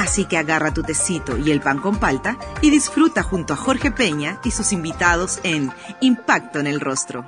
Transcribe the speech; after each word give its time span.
Así 0.00 0.24
que 0.24 0.38
agarra 0.38 0.72
tu 0.72 0.82
tecito 0.82 1.36
y 1.36 1.50
el 1.50 1.60
pan 1.60 1.78
con 1.78 2.00
palta 2.00 2.38
y 2.62 2.70
disfruta 2.70 3.22
junto 3.22 3.52
a 3.52 3.56
Jorge 3.56 3.90
Peña 3.90 4.40
y 4.42 4.50
sus 4.50 4.72
invitados 4.72 5.40
en 5.44 5.70
Impacto 6.00 6.58
en 6.58 6.66
el 6.66 6.80
Rostro. 6.80 7.26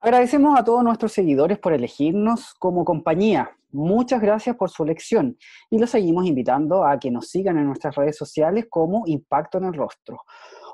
Agradecemos 0.00 0.56
a 0.56 0.62
todos 0.62 0.84
nuestros 0.84 1.10
seguidores 1.10 1.58
por 1.58 1.72
elegirnos 1.72 2.54
como 2.54 2.84
compañía. 2.84 3.50
Muchas 3.72 4.20
gracias 4.20 4.54
por 4.54 4.70
su 4.70 4.84
elección 4.84 5.36
y 5.68 5.80
los 5.80 5.90
seguimos 5.90 6.26
invitando 6.26 6.86
a 6.86 7.00
que 7.00 7.10
nos 7.10 7.28
sigan 7.28 7.58
en 7.58 7.66
nuestras 7.66 7.96
redes 7.96 8.16
sociales 8.16 8.66
como 8.70 9.02
Impacto 9.06 9.58
en 9.58 9.64
el 9.64 9.74
Rostro. 9.74 10.18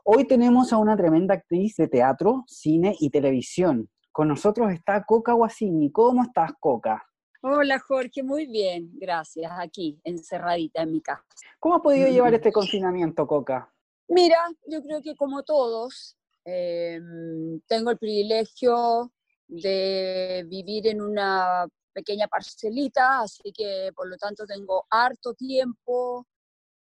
Hoy 0.04 0.26
tenemos 0.26 0.70
a 0.74 0.76
una 0.76 0.98
tremenda 0.98 1.32
actriz 1.32 1.76
de 1.76 1.88
teatro, 1.88 2.44
cine 2.46 2.94
y 3.00 3.08
televisión, 3.08 3.88
con 4.18 4.26
nosotros 4.26 4.72
está 4.72 5.04
Coca 5.04 5.32
Guasini. 5.32 5.92
¿Cómo 5.92 6.24
estás, 6.24 6.50
Coca? 6.58 7.06
Hola, 7.40 7.78
Jorge. 7.78 8.24
Muy 8.24 8.46
bien, 8.46 8.90
gracias. 8.94 9.48
Aquí, 9.56 10.00
encerradita 10.02 10.82
en 10.82 10.90
mi 10.90 11.00
casa. 11.00 11.22
¿Cómo 11.60 11.76
has 11.76 11.82
podido 11.82 12.08
llevar 12.08 12.34
este 12.34 12.50
confinamiento, 12.50 13.28
Coca? 13.28 13.72
Mira, 14.08 14.38
yo 14.66 14.82
creo 14.82 15.00
que 15.02 15.14
como 15.14 15.44
todos, 15.44 16.16
em, 16.44 17.60
tengo 17.68 17.92
el 17.92 17.98
privilegio 17.98 19.12
de 19.46 20.44
vivir 20.48 20.88
en 20.88 21.00
una 21.00 21.68
pequeña 21.92 22.26
parcelita, 22.26 23.20
así 23.20 23.52
que 23.52 23.92
por 23.94 24.08
lo 24.08 24.16
tanto 24.16 24.46
tengo 24.46 24.84
harto 24.90 25.34
tiempo, 25.34 26.26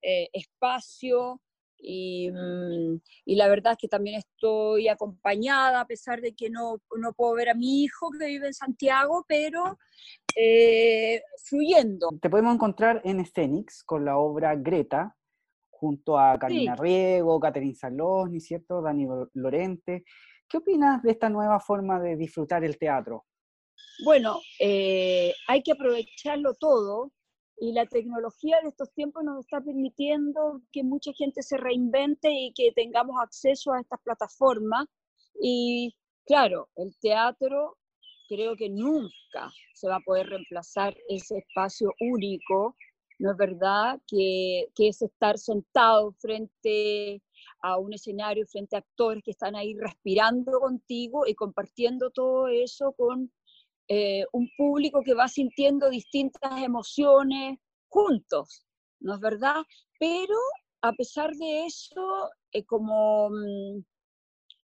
eh, 0.01 0.27
espacio 0.33 1.39
Mm, 1.79 2.95
y, 3.25 3.35
la 3.35 3.47
verdad 3.47 3.73
es 3.73 3.77
que 3.77 3.87
también 3.87 4.17
estoy 4.17 4.87
acompañada, 4.87 5.81
a 5.81 5.87
pesar 5.87 6.21
de 6.21 6.33
que 6.33 6.49
no, 6.49 6.81
no 6.97 7.13
puedo 7.13 7.35
ver 7.35 7.49
a 7.49 7.53
mi 7.53 7.83
hijo 7.83 8.09
que 8.11 8.25
vive 8.25 8.47
en 8.47 8.53
Santiago, 8.53 9.25
pero 9.27 9.77
eh, 10.35 11.21
fluyendo. 11.43 12.09
Te 12.21 12.29
podemos 12.29 12.55
encontrar 12.55 13.01
en 13.03 13.25
Scenics 13.25 13.83
con 13.83 14.05
la 14.05 14.17
obra 14.17 14.55
Greta, 14.55 15.15
junto 15.69 16.17
a 16.17 16.37
Carolina 16.39 16.75
Riego, 16.75 17.39
Catherine 17.39 17.75
Salón, 17.75 18.39
¿cierto? 18.39 18.81
Dani 18.81 19.07
Lorente. 19.33 20.03
¿Qué 20.49 20.57
opinas 20.57 21.03
de 21.03 21.11
esta 21.11 21.29
nueva 21.29 21.59
forma 21.59 21.99
de 21.99 22.15
disfrutar 22.15 22.63
el 22.63 22.77
teatro? 22.77 23.25
Bueno, 24.03 24.39
eh, 24.59 25.33
hay 25.47 25.61
que 25.61 25.73
aprovecharlo 25.73 26.53
todo 26.55 27.11
y 27.59 27.71
la 27.71 27.85
tecnología 27.85 28.59
de 28.61 28.69
estos 28.69 28.91
tiempos 28.93 29.23
nos 29.23 29.39
está 29.39 29.61
permitiendo 29.61 30.61
que 30.71 30.83
mucha 30.83 31.11
gente 31.13 31.41
se 31.41 31.57
reinvente 31.57 32.31
y 32.31 32.53
que 32.53 32.71
tengamos 32.71 33.15
acceso 33.21 33.73
a 33.73 33.79
estas 33.81 33.99
plataformas. 34.01 34.85
Y 35.41 35.95
claro, 36.25 36.69
el 36.75 36.95
teatro 36.99 37.77
creo 38.29 38.55
que 38.55 38.69
nunca 38.69 39.51
se 39.73 39.87
va 39.87 39.95
a 39.95 40.01
poder 40.01 40.27
reemplazar 40.27 40.95
ese 41.09 41.39
espacio 41.39 41.93
único, 41.99 42.75
¿no 43.19 43.31
es 43.31 43.37
verdad? 43.37 43.99
Que, 44.07 44.67
que 44.75 44.89
es 44.89 45.01
estar 45.01 45.39
sentado 45.39 46.13
frente 46.19 47.23
a 47.61 47.77
un 47.77 47.93
escenario, 47.93 48.45
frente 48.45 48.75
a 48.75 48.79
actores 48.79 49.23
que 49.23 49.31
están 49.31 49.55
ahí 49.55 49.75
respirando 49.75 50.59
contigo 50.59 51.25
y 51.25 51.33
compartiendo 51.33 52.11
todo 52.11 52.47
eso 52.47 52.93
con 52.93 53.31
eh, 53.87 54.25
un 54.33 54.49
público 54.57 55.01
que 55.03 55.13
va 55.13 55.27
sintiendo 55.27 55.89
distintas 55.89 56.61
emociones 56.61 57.57
juntos, 57.87 58.65
¿no 58.99 59.15
es 59.15 59.19
verdad? 59.21 59.63
Pero 59.99 60.35
a 60.81 60.93
pesar 60.93 61.31
de 61.35 61.65
eso, 61.65 62.29
eh, 62.51 62.65
como, 62.65 63.29
mm, 63.29 63.83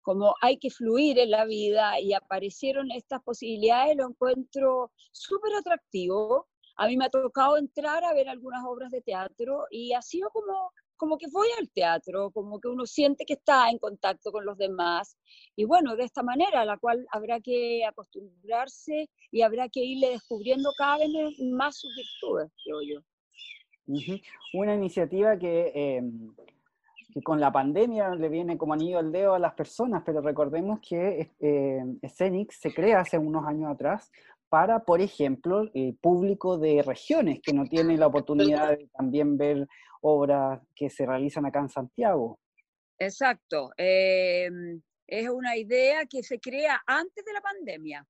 como 0.03 0.35
hay 0.41 0.59
que 0.59 0.71
fluir 0.71 1.19
en 1.19 1.31
la 1.31 1.45
vida 1.47 2.01
y 2.01 2.13
aparecieron 2.13 2.91
estas 2.91 3.23
posibilidades, 3.23 3.97
lo 3.97 4.09
encuentro 4.09 4.93
súper 5.13 5.55
atractivo. 5.55 6.47
A 6.77 6.87
mí 6.87 6.97
me 6.97 7.07
ha 7.07 7.11
tocado 7.11 7.57
entrar 7.57 8.05
a 8.05 8.15
ver 8.15 8.29
algunas 8.29 8.65
obras 8.65 8.91
de 8.91 9.01
teatro 9.01 9.65
y 9.71 9.95
ha 9.95 10.03
sido 10.03 10.31
como 10.31 10.73
como 10.97 11.19
que 11.19 11.27
voy 11.31 11.49
al 11.59 11.69
teatro, 11.71 12.31
como 12.31 12.61
que 12.61 12.69
uno 12.69 12.87
siente 12.87 13.25
que 13.25 13.35
está 13.35 13.69
en 13.71 13.79
contacto 13.79 14.33
con 14.33 14.45
los 14.45 14.57
demás. 14.57 15.17
Y 15.55 15.65
bueno, 15.65 15.97
de 15.97 16.05
esta 16.05 16.23
manera, 16.23 16.61
a 16.61 16.65
la 16.65 16.79
cual 16.79 17.07
habrá 17.11 17.41
que 17.41 17.85
acostumbrarse 17.85 19.09
y 19.31 19.43
habrá 19.43 19.69
que 19.69 19.85
irle 19.85 20.11
descubriendo 20.11 20.71
cada 20.77 20.99
vez 20.99 21.09
más 21.41 21.79
sus 21.79 21.95
virtudes, 21.95 22.51
creo 22.65 22.81
yo. 22.83 23.01
Una 24.55 24.75
iniciativa 24.75 25.39
que, 25.39 25.73
em, 25.75 26.35
que, 27.13 27.23
con 27.23 27.41
la 27.41 27.53
pandemia 27.53 28.15
le 28.15 28.29
viene 28.29 28.59
como 28.59 28.75
anillo 28.75 28.99
al 28.99 29.13
dedo 29.13 29.35
a 29.35 29.39
las 29.39 29.55
personas, 29.55 30.03
pero 30.05 30.21
recordemos 30.21 30.81
que 30.81 31.33
eh, 31.39 31.83
se 32.51 32.75
crea 32.75 33.01
hace 33.01 33.17
unos 33.17 33.47
años 33.47 33.71
atrás 33.71 34.11
para, 34.49 34.85
por 34.85 35.01
ejemplo, 35.01 35.69
el 35.75 35.95
público 35.95 36.59
de 36.59 36.83
regiones 36.83 37.41
que 37.43 37.53
no 37.53 37.67
tiene 37.67 37.97
la 37.97 38.07
oportunidad 38.07 38.71
de 38.71 38.89
también 38.97 39.37
ver 39.37 39.67
obras 40.03 40.61
que 40.75 40.91
se 40.91 41.07
realizan 41.07 41.47
acá 41.47 41.61
en 41.61 41.69
Santiago. 41.69 42.39
Exacto. 42.99 43.71
Em, 43.77 44.81
es 45.07 45.29
una 45.29 45.57
idea 45.57 46.07
que 46.07 46.23
se 46.23 46.41
crea 46.41 46.83
antes 46.87 47.25
de 47.25 47.33
la 47.33 47.41
pandemia. 47.41 48.07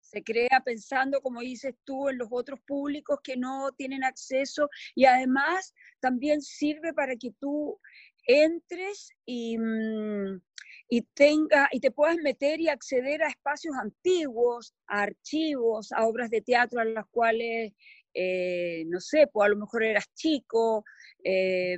Se 0.00 0.22
crea 0.22 0.62
pensando, 0.64 1.20
como 1.20 1.40
dices 1.40 1.74
tú, 1.84 2.08
en 2.08 2.18
los 2.18 2.28
otros 2.30 2.60
públicos 2.60 3.18
que 3.22 3.36
no 3.36 3.72
tienen 3.72 4.04
acceso 4.04 4.68
y 4.94 5.06
además 5.06 5.74
también 6.00 6.40
sirve 6.42 6.92
para 6.92 7.16
que 7.16 7.32
tú 7.40 7.80
entres 8.26 9.10
y, 9.26 9.58
mm, 9.58 10.40
y, 10.88 11.02
tenga, 11.14 11.68
y 11.72 11.80
te 11.80 11.90
puedas 11.90 12.16
meter 12.16 12.60
y 12.60 12.68
acceder 12.68 13.22
a 13.22 13.28
espacios 13.28 13.74
antiguos, 13.80 14.74
a 14.86 15.02
archivos, 15.02 15.92
a 15.92 16.06
obras 16.06 16.30
de 16.30 16.40
teatro 16.40 16.80
a 16.80 16.84
las 16.84 17.06
cuales 17.10 17.72
eh, 18.14 18.84
no 18.86 19.00
sé, 19.00 19.26
pues 19.26 19.46
a 19.46 19.48
lo 19.48 19.56
mejor 19.56 19.82
eras 19.82 20.06
chico, 20.14 20.84
eh, 21.24 21.76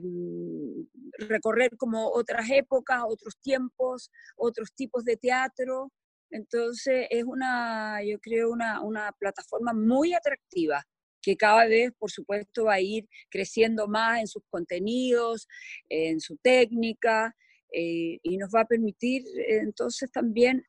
recorrer 1.19 1.71
como 1.78 2.09
otras 2.09 2.50
épocas, 2.50 3.03
otros 3.06 3.39
tiempos, 3.41 4.11
otros 4.37 4.72
tipos 4.75 5.05
de 5.05 5.17
teatro. 5.17 5.91
Entonces 6.31 7.06
es 7.11 7.25
una, 7.25 8.03
yo 8.05 8.19
creo, 8.21 8.50
una, 8.50 8.83
una 8.83 9.12
plataforma 9.19 9.73
muy 9.73 10.12
atractiva 10.12 10.84
que 11.23 11.37
cada 11.37 11.67
vez, 11.67 11.91
por 11.99 12.11
supuesto, 12.11 12.65
va 12.67 12.75
a 12.75 12.81
ir 12.81 13.09
creciendo 13.31 13.88
más 13.88 14.21
en 14.21 14.27
sus 14.27 14.43
contenidos, 14.50 15.49
en 15.88 16.21
su 16.21 16.37
técnica, 16.37 17.34
eh, 17.78 18.19
y 18.22 18.37
nos 18.38 18.50
va 18.54 18.62
a 18.62 18.66
permitir 18.66 19.22
entonces 19.48 20.10
también 20.10 20.64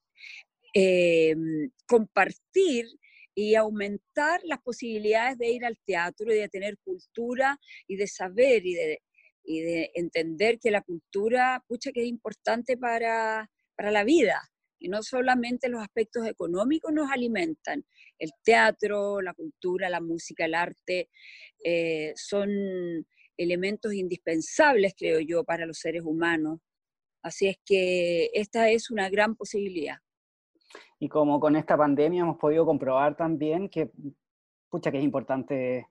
compartir 1.87 2.85
y 3.33 3.53
aumentar 3.53 4.41
las 4.43 4.59
posibilidades 4.63 5.37
de 5.37 5.49
ir 5.49 5.63
al 5.63 5.77
teatro 5.85 6.33
y 6.33 6.37
de 6.37 6.49
tener 6.49 6.75
cultura 6.79 7.59
y 7.87 7.95
de 7.95 8.07
saber 8.07 8.65
y 8.65 8.73
de, 8.73 9.01
y 9.43 9.61
de 9.61 9.91
entender 9.93 10.57
que 10.59 10.71
la 10.71 10.81
cultura, 10.81 11.63
pucha, 11.67 11.91
que 11.91 12.01
es 12.01 12.07
importante 12.07 12.77
para, 12.77 13.47
para 13.75 13.91
la 13.91 14.03
vida. 14.03 14.41
Y 14.79 14.89
no 14.89 15.03
solamente 15.03 15.69
los 15.69 15.83
aspectos 15.83 16.25
económicos 16.25 16.91
nos 16.91 17.11
alimentan, 17.11 17.85
el 18.17 18.31
teatro, 18.43 19.21
la 19.21 19.35
cultura, 19.35 19.87
la 19.87 20.01
música, 20.01 20.45
el 20.45 20.55
arte, 20.55 21.09
eh, 21.63 22.13
son 22.15 22.49
elementos 23.37 23.93
indispensables, 23.93 24.95
creo 24.97 25.19
yo, 25.19 25.43
para 25.43 25.67
los 25.67 25.77
seres 25.77 26.01
humanos. 26.03 26.59
Así 27.27 27.47
es 27.47 27.57
que 27.65 28.29
esta 28.33 28.69
es 28.69 28.89
una 28.89 29.09
gran 29.09 29.35
posibilidad. 29.35 29.97
Y 30.99 31.09
como 31.09 31.39
con 31.39 31.55
esta 31.55 31.77
pandemia 31.77 32.21
hemos 32.21 32.37
podido 32.37 32.65
comprobar 32.65 33.15
también 33.15 33.69
que, 33.69 33.91
pucha, 34.69 34.91
que 34.91 34.97
es 34.97 35.03
importante 35.03 35.87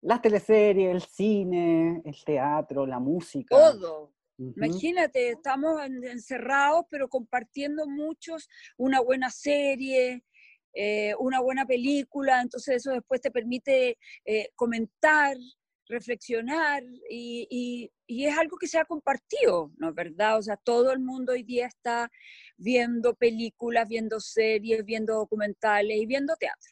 las 0.00 0.22
teleseries, 0.22 0.90
el 0.90 1.02
cine, 1.02 2.02
el 2.04 2.24
teatro, 2.24 2.86
la 2.86 2.98
música. 2.98 3.56
Todo. 3.56 4.12
Imagínate, 4.38 5.30
estamos 5.30 5.80
encerrados, 5.82 6.84
pero 6.90 7.08
compartiendo 7.08 7.88
muchos 7.88 8.48
una 8.76 9.00
buena 9.00 9.30
serie, 9.30 10.24
eh, 10.74 11.12
una 11.18 11.40
buena 11.40 11.66
película, 11.66 12.40
entonces 12.40 12.76
eso 12.76 12.92
después 12.92 13.20
te 13.20 13.32
permite 13.32 13.98
eh, 14.24 14.50
comentar, 14.54 15.36
reflexionar 15.88 16.82
y, 17.10 17.90
es 18.06 18.38
algo 18.38 18.56
que 18.56 18.66
se 18.66 18.78
ha 18.78 18.84
compartido, 18.84 19.70
¿no 19.76 19.90
es 19.90 19.94
verdad? 19.94 20.38
O 20.38 20.42
sea, 20.42 20.56
todo 20.56 20.92
el 20.92 21.00
mundo 21.00 21.32
hoy 21.32 21.42
día 21.42 21.66
está 21.66 22.10
viendo 22.56 23.14
películas, 23.14 23.88
viendo 23.88 24.20
series, 24.20 24.84
viendo 24.84 25.14
documentales 25.14 25.96
y 25.98 26.06
viendo 26.06 26.34
teatro. 26.36 26.70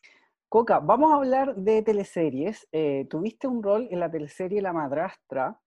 Coca, 0.49 0.79
vamos 0.79 1.13
a 1.13 1.17
hablar 1.17 1.57
de 1.57 1.83
teleseries. 1.83 2.67
Eh, 2.73 3.07
tuviste 3.11 3.47
un 3.47 3.63
rol 3.63 3.89
en 3.91 4.01
la 4.01 4.11
teleserie 4.11 4.63
La 4.63 4.73
Madrastra, 4.73 5.61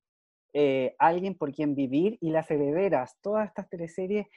eh, 0.54 0.96
Alguien 0.98 1.36
por 1.36 1.54
quien 1.54 1.76
vivir 1.76 2.18
y 2.22 2.32
Las 2.32 2.50
Herederas, 2.50 3.18
todas 3.22 3.48
estas 3.48 3.70
teleseries 3.70 4.28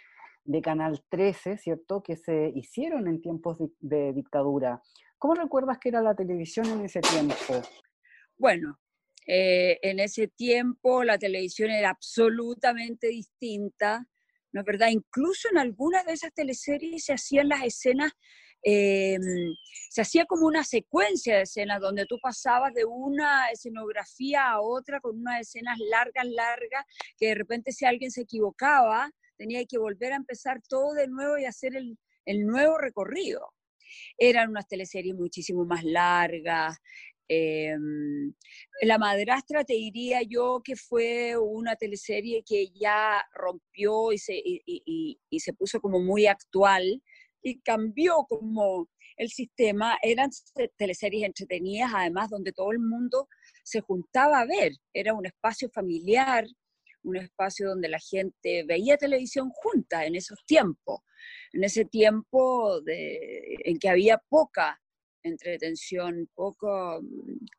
de 0.45 0.61
Canal 0.61 1.05
13, 1.09 1.57
¿cierto? 1.59 2.03
Que 2.03 2.17
se 2.17 2.53
hicieron 2.55 3.09
en 3.09 3.21
tiempos 3.21 3.59
de, 3.81 4.13
dictadura. 4.13 4.83
¿Cómo 5.19 5.35
recuerdas 5.35 5.79
que 5.79 5.89
era 5.89 6.03
la 6.03 6.15
televisión 6.15 6.67
en 6.67 6.85
ese 6.85 7.01
tiempo? 7.01 7.35
Bueno, 8.37 8.79
eh, 9.27 9.79
en 9.83 10.01
ese 10.01 10.29
tiempo 10.29 11.05
la 11.05 11.19
televisión 11.19 11.71
era 11.71 11.91
absolutamente 11.91 13.09
distinta, 13.09 14.07
¿no 14.53 14.61
es 14.61 14.67
verdad? 14.67 14.89
Incluso 14.89 15.49
en 15.51 15.59
algunas 15.59 16.05
de 16.07 16.13
esas 16.13 16.33
teleseries 16.35 17.05
se 17.05 17.15
hacían 17.15 17.49
las 17.49 17.63
escenas 17.65 18.13
eh, 18.65 19.19
se 19.91 20.03
hacía 20.03 20.25
como 20.25 20.47
una 20.47 20.63
secuencia 20.63 21.37
de 21.37 21.43
escenas 21.43 21.81
donde 21.81 22.07
tú 22.07 22.19
pasabas 22.23 22.73
de 22.75 22.85
una 22.85 23.51
escenografía 23.51 24.51
a 24.51 24.61
otra 24.61 25.01
con 25.01 25.19
unas 25.19 25.41
escenas 25.41 25.79
largas, 25.91 26.27
largas, 26.27 26.85
que 27.19 27.29
de 27.29 27.35
repente 27.35 27.73
si 27.73 27.85
alguien 27.85 28.13
se 28.13 28.23
equivocaba, 28.23 29.11
tenía 29.37 29.65
que 29.65 29.79
volver 29.79 30.13
a 30.13 30.17
empezar 30.17 30.61
todo 30.69 30.93
de 30.95 31.09
nuevo 31.09 31.39
y 31.39 31.45
hacer 31.45 31.75
el, 31.77 31.99
nuevo 32.47 32.79
recorrido. 32.79 33.53
Eran 34.17 34.51
unas 34.51 34.69
teleseries 34.69 35.17
muchísimo 35.17 35.65
más 35.65 35.83
largas. 35.83 36.79
Eh, 37.29 37.77
la 38.83 38.99
madrastra 38.99 39.65
te 39.65 39.75
diría 39.75 40.23
yo 40.23 40.61
que 40.65 40.77
fue 40.77 41.37
una 41.39 41.77
teleserie 41.77 42.43
que 42.45 42.69
ya 42.71 43.25
rompió 43.35 44.13
y 44.13 44.19
se, 44.19 45.53
puso 45.55 45.81
como 45.81 46.01
muy 46.01 46.27
actual 46.27 47.03
y 47.43 47.61
cambió 47.61 48.27
como 48.29 48.89
el 49.17 49.29
sistema. 49.29 49.99
Eran 50.03 50.31
teleseries 50.77 51.25
entretenidas, 51.25 51.93
además, 51.95 52.31
donde 52.31 52.53
todo 52.53 52.73
el 52.73 52.81
mundo 52.81 53.29
se 53.63 53.81
juntaba 53.81 54.41
a 54.41 54.47
ver. 54.47 54.73
Era 54.93 55.15
un 55.15 55.27
espacio 55.27 55.71
familiar, 55.71 56.47
un 57.03 57.17
espacio 57.17 57.69
donde 57.69 57.89
la 57.89 57.99
gente 57.99 58.65
veía 58.65 58.97
televisión 58.97 59.51
junta 59.51 60.07
en 60.07 60.17
esos 60.17 60.39
tiempos, 60.47 61.01
en 61.53 61.65
ese 61.65 61.85
tiempo 61.85 62.81
de, 62.83 63.57
en 63.65 63.79
que 63.79 63.89
había 63.89 64.19
poca 64.29 64.81
entretención, 65.23 66.29
poco, 66.35 67.01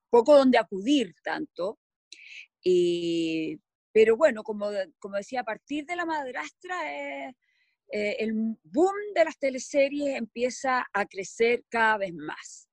poco 0.10 0.38
donde 0.38 0.57
acudir 0.57 1.13
tanto. 1.24 1.80
Y, 2.63 3.60
pero 3.92 4.18
bueno, 4.18 4.44
como, 4.44 4.68
como 5.00 5.18
decía, 5.18 5.42
a 5.42 5.45
partir 5.45 5.86
de 5.86 5.95
la 5.95 6.06
madrastra 6.06 7.27
eh, 7.27 7.36
eh, 7.92 8.15
el 8.19 8.33
boom 8.63 8.95
de 9.13 9.25
las 9.25 9.38
teleseries 9.38 10.18
empieza 10.18 10.88
a 10.94 11.06
crecer 11.06 11.63
cada 11.69 11.98
vez 11.98 12.13
más. 12.13 12.68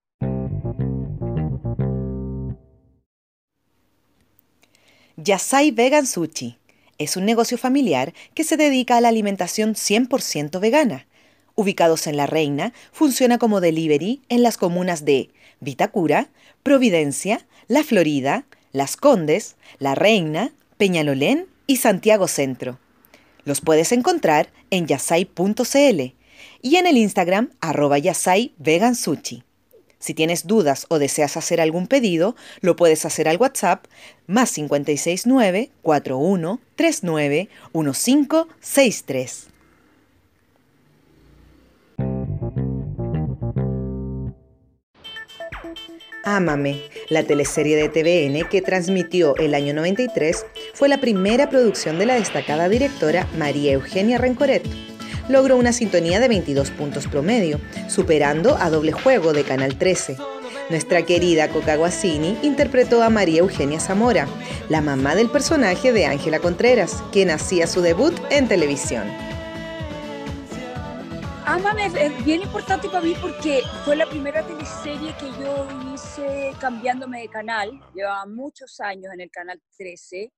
Yasai 5.17 5.71
Vegan 5.73 6.07
Sushi 6.07 6.59
es 6.97 7.19
un 7.19 7.27
negocio 7.27 7.59
familiar 7.59 8.15
que 8.35 8.45
se 8.45 8.57
dedica 8.57 8.97
a 8.97 9.01
la 9.03 9.09
alimentación 9.09 9.75
100% 9.75 10.59
vegana. 10.61 11.07
Ubicados 11.61 12.07
en 12.07 12.17
La 12.17 12.25
Reina, 12.27 12.73
funciona 12.91 13.37
como 13.37 13.61
delivery 13.61 14.23
en 14.31 14.43
las 14.43 14.57
comunas 14.57 15.05
de 15.05 15.29
Vitacura, 15.61 16.31
Providencia, 16.63 17.47
La 17.69 17.85
Florida, 17.85 18.47
Las 18.73 18.97
Condes, 18.97 19.57
La 19.79 19.95
Reina, 19.95 20.55
Peñalolén 20.79 21.49
y 21.67 21.77
Santiago 21.77 22.29
Centro. 22.29 22.79
Los 23.45 23.61
puedes 23.61 23.93
encontrar 23.93 24.49
en 24.71 24.87
yasai.cl 24.87 26.15
y 26.63 26.77
en 26.77 26.87
el 26.87 26.97
Instagram 26.97 27.51
arroba 27.61 27.99
yasai 27.99 28.55
vegan. 28.57 28.95
Si 28.95 30.15
tienes 30.15 30.47
dudas 30.47 30.87
o 30.89 30.99
deseas 30.99 31.37
hacer 31.37 31.61
algún 31.61 31.89
pedido, 31.89 32.37
lo 32.63 32.75
puedes 32.75 33.05
hacer 33.05 33.29
al 33.29 33.37
WhatsApp 33.37 33.85
más 34.27 34.53
569 34.53 35.73
4139 35.83 37.51
1563. 37.75 39.51
Ámame, 46.37 46.83
la 47.09 47.25
teleserie 47.25 47.77
de 47.77 47.89
TVN 47.89 48.49
que 48.49 48.63
transmitió 48.63 49.35
el 49.39 49.53
año 49.53 49.75
93, 49.75 50.47
fue 50.75 50.89
la 50.89 51.01
primera 51.01 51.51
producción 51.51 51.99
de 51.99 52.07
la 52.07 52.15
destacada 52.15 52.69
directora 52.69 53.27
María 53.37 53.73
Eugenia 53.73 54.17
Rencoret. 54.17 54.63
Logró 55.29 55.57
una 55.57 55.73
sintonía 55.73 56.21
de 56.21 56.29
22 56.29 56.71
puntos 56.71 57.09
promedio, 57.09 57.59
superando 57.89 58.57
a 58.61 58.71
Doble 58.71 58.93
Juego 58.93 59.33
de 59.33 59.43
Canal 59.43 59.77
13. 59.77 60.19
Nuestra 60.71 61.03
querida 61.03 61.49
Coca 61.49 61.75
Guasini 61.75 62.39
interpretó 62.43 63.03
a 63.03 63.11
María 63.11 63.41
Eugenia 63.41 63.81
Zamora, 63.81 64.29
la 64.69 64.81
mamá 64.81 65.17
del 65.17 65.31
personaje 65.31 65.93
de 65.93 66.07
Ángela 66.07 66.39
Contreras, 66.39 67.03
quien 67.11 67.31
hacía 67.31 67.67
su 67.67 67.81
debut 67.81 68.15
en 68.31 68.47
televisión. 68.47 69.30
Ámame 71.53 71.87
es 71.87 72.25
bien 72.25 72.43
importante 72.43 72.89
para 72.89 73.01
mí 73.01 73.13
porque 73.21 73.63
fue 73.85 73.97
la 73.97 74.09
primera 74.09 74.47
teleserie 74.47 75.13
que 75.17 75.27
yo 75.43 75.67
hice 75.93 76.53
cambiándome 76.61 77.23
de 77.23 77.29
canal. 77.29 77.73
Llevaba 77.93 78.25
muchos 78.25 78.79
años 78.79 79.13
en 79.13 79.21
el 79.21 79.33
canal 79.33 79.61
13. 79.77 80.33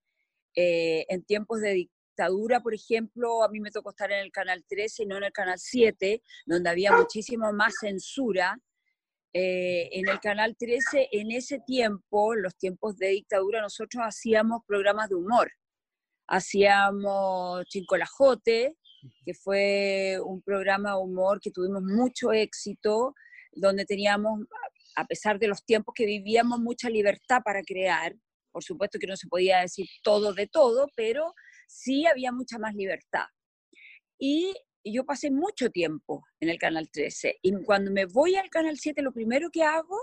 Eh, 0.56 1.05
en 1.06 1.23
tiempos 1.25 1.61
de 1.61 1.75
dictadura, 1.75 2.61
por 2.61 2.73
ejemplo, 2.73 3.44
a 3.44 3.50
mí 3.50 3.61
me 3.61 3.70
tocó 3.70 3.91
estar 3.91 4.11
en 4.11 4.20
el 4.20 4.32
canal 4.32 4.64
13 4.67 5.03
y 5.03 5.06
no 5.06 5.19
en 5.19 5.25
el 5.25 5.32
canal 5.32 5.59
7, 5.59 6.23
donde 6.47 6.70
había 6.70 6.97
muchísimo 6.97 7.53
más 7.53 7.75
censura. 7.79 8.59
Eh, 9.35 9.91
en 9.93 10.09
el 10.09 10.19
canal 10.19 10.56
13, 10.59 11.11
en 11.12 11.31
ese 11.31 11.59
tiempo, 11.59 12.35
los 12.35 12.56
tiempos 12.56 12.97
de 12.97 13.09
dictadura, 13.09 13.61
nosotros 13.61 14.03
hacíamos 14.03 14.62
programas 14.67 15.11
de 15.11 15.17
humor. 15.17 15.53
Hacíamos 16.26 17.67
Chincolajote, 17.67 18.79
que 19.25 19.34
fue 19.34 20.19
un 20.25 20.43
programa 20.43 20.99
humor 20.99 21.40
que 21.40 21.50
tuvimos 21.50 21.82
mucho 21.82 22.32
éxito, 22.32 23.14
donde 23.52 23.84
teníamos, 23.84 24.40
a 24.96 25.04
pesar 25.06 25.38
de 25.38 25.49
los 25.49 25.64
tiempos 25.64 25.94
que 25.94 26.06
vivíamos, 26.06 26.60
mucha 26.60 26.88
libertad 26.88 27.43
para 27.44 27.62
crear. 27.62 28.14
Por 28.50 28.62
supuesto 28.62 28.99
que 28.99 29.06
no 29.06 29.16
se 29.16 29.28
podía 29.28 29.60
decir 29.60 29.87
todo 30.02 30.34
de 30.34 30.46
todo, 30.46 30.88
pero 30.96 31.32
sí 31.66 32.06
había 32.06 32.32
mucha 32.32 32.58
más 32.58 32.75
libertad. 32.75 33.26
Y 34.19 34.54
yo 34.84 35.04
pasé 35.04 35.31
mucho 35.31 35.70
tiempo 35.70 36.25
en 36.40 36.49
el 36.49 36.58
Canal 36.58 36.90
13. 36.90 37.38
Y 37.43 37.52
cuando 37.64 37.90
me 37.90 38.06
voy 38.06 38.37
al 38.37 38.50
Canal 38.50 38.78
7, 38.78 39.02
lo 39.02 39.12
primero 39.12 39.50
que 39.50 39.62
hago 39.62 39.97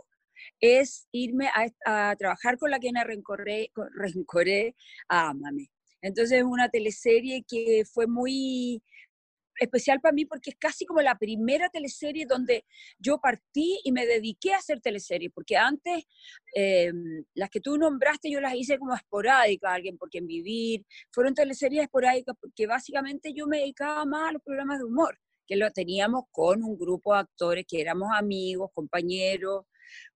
es 0.59 1.07
irme 1.11 1.49
a, 1.85 2.15
trabajar 2.15 2.57
con 2.57 2.71
la 2.71 2.79
que 2.79 2.91
Rencoré, 3.03 3.71
Rencoré 3.95 4.75
a 5.09 5.29
Amame. 5.29 5.69
Entonces 6.01 6.39
es 6.39 6.43
una 6.43 6.69
teleserie 6.69 7.43
que 7.47 7.83
fue 7.85 8.07
muy 8.07 8.81
especial 9.59 9.99
para 9.99 10.13
mí 10.13 10.25
porque 10.25 10.51
es 10.51 10.55
casi 10.57 10.85
como 10.85 11.01
la 11.01 11.17
primera 11.17 11.69
teleserie 11.69 12.25
donde 12.25 12.65
yo 12.97 13.19
partí 13.19 13.79
y 13.83 13.91
me 13.91 14.05
dediqué 14.05 14.53
a 14.53 14.57
hacer 14.57 14.81
teleseries, 14.81 15.31
porque 15.33 15.57
antes 15.57 16.05
em, 16.55 17.23
las 17.33 17.49
que 17.49 17.59
tú 17.59 17.77
nombraste 17.77 18.31
yo 18.31 18.41
las 18.41 18.55
hice 18.55 18.77
como 18.79 18.95
esporádicas, 18.95 19.71
alguien 19.71 19.97
por 19.97 20.09
quien 20.09 20.25
vivir, 20.27 20.85
fueron 21.11 21.33
teleseries 21.33 21.83
esporádicas 21.83 22.35
porque 22.39 22.67
básicamente 22.67 23.33
yo 23.33 23.47
me 23.47 23.59
dedicaba 23.59 24.05
más 24.05 24.29
a 24.29 24.33
los 24.33 24.41
programas 24.43 24.79
de 24.79 24.85
humor, 24.85 25.19
que 25.45 25.55
lo 25.55 25.69
teníamos 25.71 26.23
con 26.31 26.63
un 26.63 26.77
grupo 26.77 27.13
de 27.13 27.19
actores 27.19 27.65
que 27.67 27.81
éramos 27.81 28.09
amigos, 28.15 28.71
compañeros, 28.73 29.65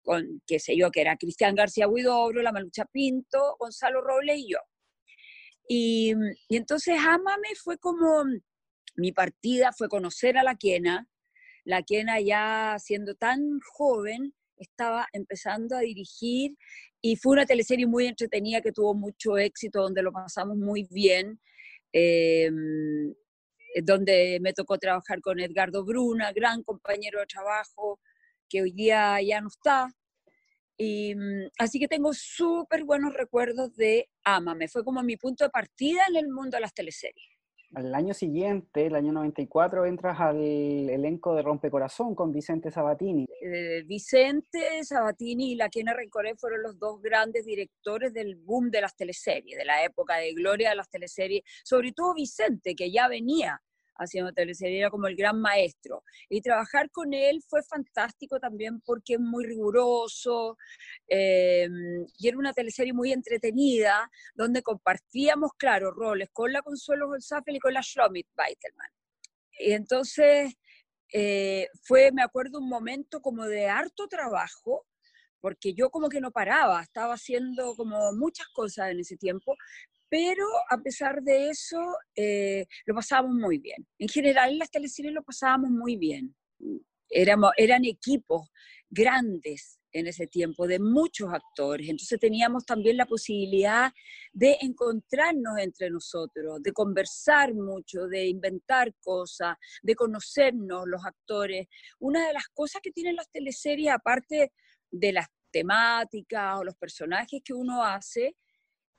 con, 0.03 0.41
qué 0.45 0.59
sé 0.59 0.75
yo, 0.75 0.91
que 0.91 1.01
era 1.01 1.17
Cristian 1.17 1.55
García 1.55 1.87
Huidobro, 1.87 2.41
La 2.41 2.51
Malucha 2.51 2.85
Pinto, 2.85 3.55
Gonzalo 3.59 4.01
Robles 4.01 4.39
y 4.39 4.51
yo. 4.51 4.57
Y, 5.73 6.13
y 6.49 6.57
entonces 6.57 6.97
Ámame 6.99 7.55
fue 7.55 7.77
como 7.77 8.25
mi 8.97 9.13
partida, 9.13 9.71
fue 9.71 9.87
conocer 9.87 10.37
a 10.37 10.43
la 10.43 10.55
Quena. 10.55 11.07
La 11.63 11.81
Quena 11.81 12.19
ya 12.19 12.75
siendo 12.77 13.15
tan 13.15 13.61
joven 13.73 14.33
estaba 14.57 15.07
empezando 15.13 15.77
a 15.77 15.79
dirigir 15.79 16.57
y 16.99 17.15
fue 17.15 17.31
una 17.31 17.45
teleserie 17.45 17.87
muy 17.87 18.07
entretenida 18.07 18.59
que 18.59 18.73
tuvo 18.73 18.93
mucho 18.93 19.37
éxito, 19.37 19.81
donde 19.81 20.03
lo 20.03 20.11
pasamos 20.11 20.57
muy 20.57 20.83
bien, 20.91 21.39
em, 21.93 23.13
donde 23.81 24.39
me 24.41 24.51
tocó 24.51 24.77
trabajar 24.77 25.21
con 25.21 25.39
Edgardo 25.39 25.85
Bruna, 25.85 26.33
gran 26.33 26.63
compañero 26.63 27.21
de 27.21 27.27
trabajo, 27.27 28.01
que 28.49 28.61
hoy 28.61 28.73
día 28.73 29.21
ya 29.21 29.39
no 29.39 29.47
está, 29.47 29.87
y, 30.83 31.13
mm, 31.13 31.51
así 31.59 31.79
que 31.79 31.87
tengo 31.87 32.11
súper 32.11 32.83
buenos 32.85 33.13
recuerdos 33.13 33.75
de 33.75 34.09
Amame. 34.23 34.67
Fue 34.67 34.83
como 34.83 35.03
mi 35.03 35.15
punto 35.15 35.43
de 35.43 35.51
partida 35.51 36.01
en 36.09 36.15
el 36.15 36.27
mundo 36.29 36.57
de 36.57 36.61
las 36.61 36.73
teleseries. 36.73 37.37
Al 37.75 37.93
año 37.93 38.15
siguiente, 38.15 38.87
el 38.87 38.95
año 38.95 39.13
94, 39.13 39.85
entras 39.85 40.19
al 40.19 40.39
elenco 40.89 41.35
de 41.35 41.43
Rompecorazón 41.43 42.15
con 42.15 42.33
Vicente 42.33 42.71
Sabatini. 42.71 43.27
Eh, 43.41 43.83
Vicente 43.85 44.83
Sabatini 44.83 45.51
y 45.51 45.55
la 45.55 45.69
Quena 45.69 45.93
Rencoré 45.93 46.35
fueron 46.35 46.63
los 46.63 46.79
dos 46.79 46.99
grandes 46.99 47.45
directores 47.45 48.11
del 48.11 48.35
boom 48.35 48.71
de 48.71 48.81
las 48.81 48.95
teleseries, 48.95 49.57
de 49.57 49.65
la 49.65 49.85
época 49.85 50.17
de 50.17 50.33
gloria 50.33 50.71
de 50.71 50.75
las 50.75 50.89
teleseries, 50.89 51.43
sobre 51.63 51.93
todo 51.93 52.15
Vicente, 52.15 52.75
que 52.75 52.91
ya 52.91 53.07
venía 53.07 53.61
haciendo 54.01 54.33
teleserie, 54.33 54.79
era 54.79 54.89
como 54.89 55.07
el 55.07 55.15
gran 55.15 55.39
maestro. 55.39 56.03
Y 56.29 56.41
trabajar 56.41 56.89
con 56.91 57.13
él 57.13 57.41
fue 57.47 57.63
fantástico 57.63 58.39
también 58.39 58.81
porque 58.81 59.13
es 59.13 59.19
muy 59.19 59.45
riguroso 59.45 60.57
eh, 61.07 61.67
y 62.17 62.27
era 62.27 62.37
una 62.37 62.53
teleserie 62.53 62.93
muy 62.93 63.11
entretenida, 63.11 64.09
donde 64.35 64.61
compartíamos, 64.61 65.51
claro, 65.57 65.91
roles 65.91 66.29
con 66.31 66.51
la 66.51 66.61
Consuelo 66.61 67.07
González 67.07 67.55
y 67.55 67.59
con 67.59 67.73
la 67.73 67.83
Schlomit 67.83 68.27
Beitelman. 68.35 68.89
Y 69.59 69.73
entonces 69.73 70.53
eh, 71.13 71.67
fue, 71.83 72.11
me 72.11 72.23
acuerdo, 72.23 72.59
un 72.59 72.69
momento 72.69 73.21
como 73.21 73.45
de 73.45 73.67
harto 73.67 74.07
trabajo, 74.07 74.85
porque 75.41 75.73
yo 75.73 75.89
como 75.89 76.07
que 76.07 76.21
no 76.21 76.31
paraba, 76.31 76.81
estaba 76.81 77.15
haciendo 77.15 77.75
como 77.75 78.13
muchas 78.13 78.47
cosas 78.49 78.91
en 78.91 78.99
ese 78.99 79.17
tiempo, 79.17 79.55
pero 80.11 80.45
a 80.69 80.77
pesar 80.79 81.23
de 81.23 81.49
eso 81.49 81.79
eh, 82.17 82.65
lo 82.85 82.93
pasábamos 82.93 83.33
muy 83.33 83.59
bien. 83.59 83.87
En 83.97 84.09
general 84.09 84.51
en 84.51 84.59
las 84.59 84.69
teleseries 84.69 85.13
lo 85.13 85.23
pasábamos 85.23 85.71
muy 85.71 85.95
bien. 85.95 86.35
Éramos, 87.09 87.51
eran 87.55 87.85
equipos 87.85 88.49
grandes 88.89 89.79
en 89.93 90.07
ese 90.07 90.27
tiempo 90.27 90.67
de 90.67 90.79
muchos 90.79 91.29
actores, 91.33 91.87
entonces 91.87 92.19
teníamos 92.19 92.65
también 92.65 92.97
la 92.97 93.05
posibilidad 93.05 93.91
de 94.33 94.57
encontrarnos 94.61 95.57
entre 95.59 95.89
nosotros, 95.89 96.61
de 96.61 96.73
conversar 96.73 97.53
mucho, 97.53 98.07
de 98.07 98.27
inventar 98.27 98.93
cosas, 99.01 99.55
de 99.81 99.95
conocernos 99.95 100.87
los 100.87 101.05
actores. 101.05 101.67
Una 101.99 102.27
de 102.27 102.33
las 102.33 102.47
cosas 102.49 102.81
que 102.81 102.91
tienen 102.91 103.15
las 103.15 103.29
teleseries, 103.31 103.91
aparte 103.91 104.51
de 104.91 105.13
las 105.13 105.27
temáticas 105.51 106.57
o 106.59 106.65
los 106.65 106.75
personajes 106.75 107.41
que 107.43 107.53
uno 107.53 107.83
hace, 107.83 108.35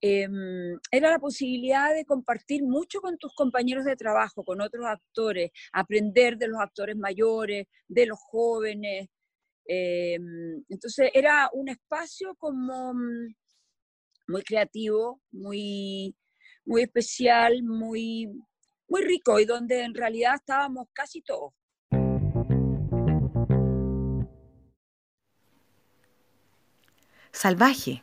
em, 0.02 0.78
era 0.90 1.10
la 1.10 1.18
posibilidad 1.20 1.94
de 1.94 2.04
compartir 2.04 2.64
mucho 2.64 3.00
con 3.00 3.16
tus 3.18 3.32
compañeros 3.34 3.84
de 3.84 3.96
trabajo, 3.96 4.44
con 4.44 4.60
otros 4.60 4.84
actores, 4.84 5.50
aprender 5.72 6.36
de 6.38 6.48
los 6.48 6.60
actores 6.60 6.96
mayores, 6.96 7.66
de 7.88 8.06
los 8.06 8.18
jóvenes. 8.18 9.08
Em, 9.64 10.64
entonces 10.68 11.10
era 11.14 11.48
un 11.52 11.68
espacio 11.68 12.34
como 12.36 12.94
mm, 12.94 13.34
muy 14.28 14.42
creativo, 14.42 15.20
muy, 15.30 16.16
muy 16.64 16.82
especial, 16.82 17.62
muy, 17.62 18.28
muy 18.88 19.02
rico 19.02 19.38
y 19.38 19.44
donde 19.44 19.82
en 19.84 19.94
realidad 19.94 20.34
estábamos 20.34 20.88
casi 20.92 21.22
todos. 21.22 21.52
Salvaje 27.30 28.02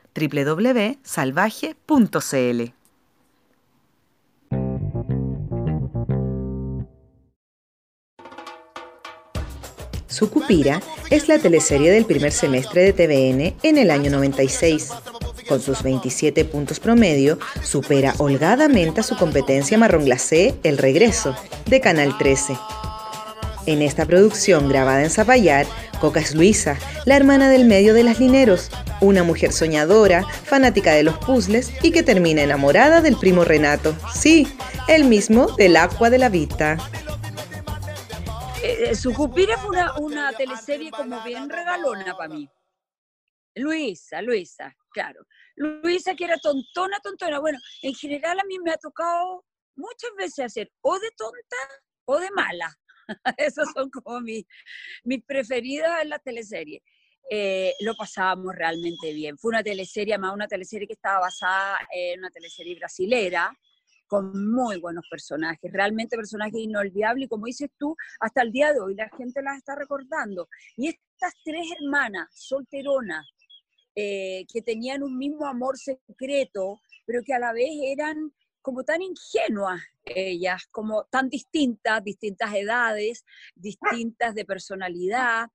www.salvaje.cl. 0.15 2.73
Sucupira 10.07 10.81
es 11.09 11.29
la 11.29 11.39
teleserie 11.39 11.89
del 11.89 12.05
primer 12.05 12.31
semestre 12.31 12.83
de 12.83 12.93
TVN 12.93 13.55
en 13.63 13.77
el 13.77 13.89
año 13.89 14.11
96. 14.11 14.91
Con 15.47 15.61
sus 15.61 15.83
27 15.83 16.45
puntos 16.45 16.79
promedio, 16.79 17.39
supera 17.63 18.13
holgadamente 18.17 18.99
a 18.99 19.03
su 19.03 19.15
competencia 19.15 19.77
marrón 19.77 20.05
glacé 20.05 20.55
El 20.63 20.77
Regreso, 20.77 21.35
de 21.65 21.81
Canal 21.81 22.17
13. 22.17 22.57
En 23.65 23.81
esta 23.81 24.05
producción 24.05 24.69
grabada 24.69 25.03
en 25.03 25.09
Zapallar, 25.09 25.65
Coca 26.01 26.19
es 26.19 26.33
Luisa, 26.33 26.79
la 27.05 27.15
hermana 27.15 27.51
del 27.51 27.65
medio 27.65 27.93
de 27.93 28.03
las 28.03 28.19
Lineros, 28.19 28.71
una 29.01 29.21
mujer 29.21 29.53
soñadora, 29.53 30.23
fanática 30.23 30.93
de 30.93 31.03
los 31.03 31.15
puzzles 31.19 31.71
y 31.83 31.91
que 31.91 32.01
termina 32.01 32.41
enamorada 32.41 33.01
del 33.01 33.17
primo 33.17 33.43
Renato. 33.43 33.95
Sí, 34.11 34.47
el 34.87 35.03
mismo 35.03 35.45
del 35.57 35.77
Agua 35.77 36.09
de 36.09 36.17
la 36.17 36.29
Vita. 36.29 36.77
Eh, 38.63 38.89
eh, 38.89 38.95
fue 38.95 39.69
una, 39.69 39.99
una 39.99 40.33
teleserie 40.33 40.89
como 40.89 41.23
bien 41.23 41.47
regalona 41.47 42.17
para 42.17 42.33
mí. 42.33 42.49
Luisa, 43.53 44.23
Luisa, 44.23 44.75
claro. 44.91 45.21
Luisa 45.55 46.15
que 46.15 46.23
era 46.23 46.39
tontona, 46.39 46.99
tontona. 46.99 47.39
Bueno, 47.39 47.59
en 47.83 47.93
general 47.93 48.39
a 48.39 48.43
mí 48.45 48.57
me 48.57 48.71
ha 48.71 48.77
tocado 48.77 49.45
muchas 49.75 50.09
veces 50.17 50.45
hacer 50.45 50.71
o 50.81 50.97
de 50.97 51.11
tonta 51.15 51.57
o 52.05 52.17
de 52.17 52.31
mala. 52.31 52.75
Esos 53.37 53.69
son 53.73 53.89
como 53.89 54.21
mis, 54.21 54.45
mis 55.03 55.23
preferidos 55.23 55.89
en 56.01 56.09
la 56.09 56.19
teleserie. 56.19 56.81
Eh, 57.29 57.73
lo 57.81 57.95
pasábamos 57.95 58.53
realmente 58.55 59.13
bien. 59.13 59.37
Fue 59.37 59.49
una 59.49 59.63
teleserie, 59.63 60.17
más 60.17 60.33
una 60.33 60.47
teleserie 60.47 60.87
que 60.87 60.93
estaba 60.93 61.21
basada 61.21 61.77
en 61.91 62.19
una 62.19 62.29
teleserie 62.29 62.75
brasilera, 62.75 63.57
con 64.07 64.51
muy 64.51 64.77
buenos 64.77 65.05
personajes, 65.09 65.71
realmente 65.71 66.17
personajes 66.17 66.59
inolvidables, 66.59 67.27
y 67.27 67.29
como 67.29 67.45
dices 67.45 67.69
tú, 67.77 67.95
hasta 68.19 68.41
el 68.41 68.51
día 68.51 68.73
de 68.73 68.81
hoy 68.81 68.93
la 68.93 69.09
gente 69.17 69.41
las 69.41 69.57
está 69.57 69.75
recordando. 69.75 70.49
Y 70.75 70.89
estas 70.89 71.33
tres 71.45 71.65
hermanas 71.79 72.27
solteronas, 72.33 73.25
eh, 73.95 74.45
que 74.51 74.61
tenían 74.61 75.01
un 75.01 75.17
mismo 75.17 75.45
amor 75.45 75.77
secreto, 75.77 76.81
pero 77.05 77.21
que 77.23 77.33
a 77.33 77.39
la 77.39 77.53
vez 77.53 77.69
eran 77.85 78.33
como 78.61 78.83
tan 78.83 79.01
ingenuas 79.01 79.81
ellas, 80.03 80.67
como 80.71 81.05
tan 81.05 81.29
distintas, 81.29 82.03
distintas 82.03 82.53
edades, 82.55 83.25
distintas 83.55 84.35
de 84.35 84.45
personalidad, 84.45 85.47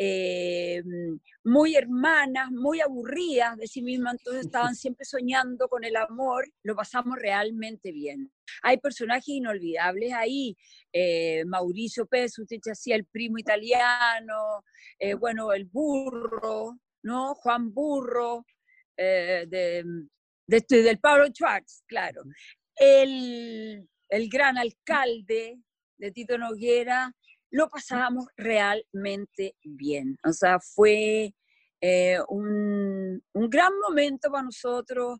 eh, 0.00 0.80
muy 1.42 1.74
hermanas, 1.74 2.52
muy 2.52 2.80
aburridas 2.80 3.56
de 3.56 3.66
sí 3.66 3.82
mismas, 3.82 4.14
entonces 4.14 4.46
estaban 4.46 4.74
siempre 4.76 5.04
soñando 5.04 5.68
con 5.68 5.82
el 5.82 5.96
amor, 5.96 6.48
lo 6.62 6.76
pasamos 6.76 7.18
realmente 7.18 7.90
bien. 7.90 8.30
Hay 8.62 8.78
personajes 8.78 9.28
inolvidables 9.28 10.12
ahí, 10.12 10.56
eh, 10.92 11.44
Mauricio 11.46 12.04
usted 12.04 12.60
hacía 12.70 12.94
el 12.94 13.06
primo 13.06 13.38
italiano, 13.38 14.62
eh, 15.00 15.14
bueno, 15.14 15.52
el 15.52 15.64
burro, 15.64 16.78
¿no? 17.02 17.34
Juan 17.34 17.72
Burro, 17.74 18.44
de, 18.96 19.84
de, 20.48 20.64
del 20.68 20.98
Pablo 20.98 21.26
Schwartz, 21.28 21.84
claro. 21.86 22.22
El, 22.74 23.88
el 24.08 24.28
gran 24.28 24.58
alcalde 24.58 25.60
de 25.98 26.12
Tito 26.12 26.38
Noguera, 26.38 27.12
lo 27.50 27.68
pasábamos 27.68 28.26
realmente 28.36 29.56
bien. 29.62 30.16
O 30.24 30.32
sea, 30.32 30.58
fue 30.60 31.34
eh, 31.80 32.18
un, 32.28 33.22
un, 33.32 33.50
gran 33.50 33.72
momento 33.78 34.30
para 34.30 34.44
nosotros. 34.44 35.18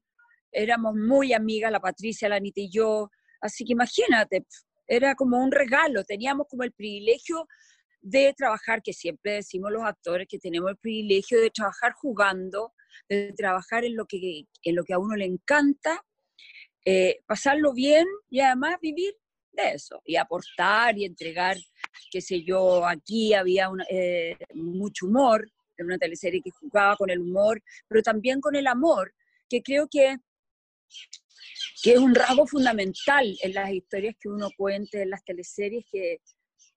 Éramos 0.53 0.95
muy 0.95 1.33
amigas, 1.33 1.73
la 1.73 1.81
Patricia, 1.81 2.29
la 2.29 2.37
Anita 2.37 2.61
y 2.61 2.71
yo. 2.71 3.11
Así 3.41 3.65
que 3.65 3.73
imagínate, 3.73 4.47
era 4.87 5.15
como 5.15 5.43
un 5.43 5.53
regalo. 5.53 6.05
Teníamos 6.05 6.47
como 6.49 6.63
el 6.65 6.73
privilegio 6.73 7.47
de 8.01 8.35
trabajar, 8.37 8.83
que 8.83 8.93
siempre 8.93 9.33
decimos 9.33 9.71
los 9.73 9.83
actores 9.83 10.27
que 10.29 10.39
tenemos 10.39 10.71
el 10.71 10.77
privilegio 10.77 11.41
de 11.41 11.51
trabajar 11.51 11.93
jugando, 11.93 12.73
de 13.09 13.33
trabajar 13.37 13.85
en 13.85 13.97
lo 13.97 14.07
que, 14.07 14.45
en 14.63 14.77
lo 14.77 14.85
que 14.85 14.95
a 14.95 14.99
uno 14.99 15.17
le 15.17 15.25
encanta, 15.25 16.05
eh, 16.85 17.21
pasarlo 17.27 17.73
bien 17.75 18.07
y 18.31 18.41
además 18.41 18.77
vivir 18.81 19.15
de 19.53 19.73
eso 19.73 20.01
y 20.05 20.17
aportar 20.17 20.97
y 20.97 21.05
entregar, 21.05 21.57
qué 22.11 22.21
sé 22.21 22.43
yo, 22.43 22.87
aquí 22.87 23.35
había 23.35 23.69
eh, 23.91 24.37
mucho 24.55 25.07
humor, 25.07 25.51
en 25.77 25.87
una 25.87 25.99
teleserie 25.99 26.43
que 26.43 26.51
jugaba 26.51 26.97
con 26.97 27.11
el 27.11 27.21
humor, 27.21 27.63
pero 27.87 28.03
también 28.03 28.41
con 28.41 28.57
el 28.57 28.67
amor, 28.67 29.15
que 29.49 29.63
creo 29.63 29.89
que, 29.89 30.17
que 31.83 31.93
es 31.93 31.99
un 31.99 32.15
rasgo 32.15 32.47
fundamental 32.47 33.37
en 33.43 33.55
las 33.55 33.71
historias 33.71 34.17
que 34.21 34.29
uno 34.29 34.49
cuenta, 34.57 35.01
en 35.01 35.11
las 35.11 35.25
teleseries 35.25 35.85
que, 35.91 36.21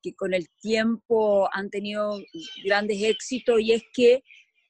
que 0.01 0.13
con 0.13 0.34
el 0.34 0.50
tiempo 0.60 1.50
han 1.53 1.70
tenido 1.70 2.20
grandes 2.63 3.01
éxitos 3.03 3.60
y 3.62 3.74
es 3.74 3.84
que 3.93 4.24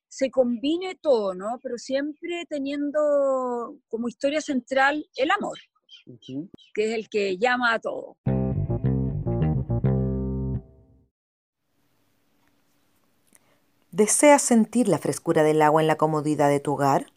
se 0.07 0.29
combine 0.29 0.95
todo, 0.95 1.33
¿no? 1.33 1.59
Pero 1.63 1.77
siempre 1.77 2.45
teniendo 2.49 3.77
como 3.87 4.09
historia 4.09 4.41
central 4.41 5.07
el 5.15 5.31
amor, 5.31 5.57
que 6.73 6.89
es 6.89 6.95
el 6.95 7.09
que 7.09 7.37
llama 7.37 7.73
a 7.73 7.79
todo. 7.79 8.17
¿Deseas 13.91 14.41
sentir 14.41 14.87
la 14.87 14.97
frescura 14.97 15.43
del 15.43 15.61
agua 15.61 15.81
en 15.81 15.87
la 15.87 15.97
comodidad 15.97 16.49
de 16.49 16.59
tu 16.59 16.73
hogar? 16.73 17.11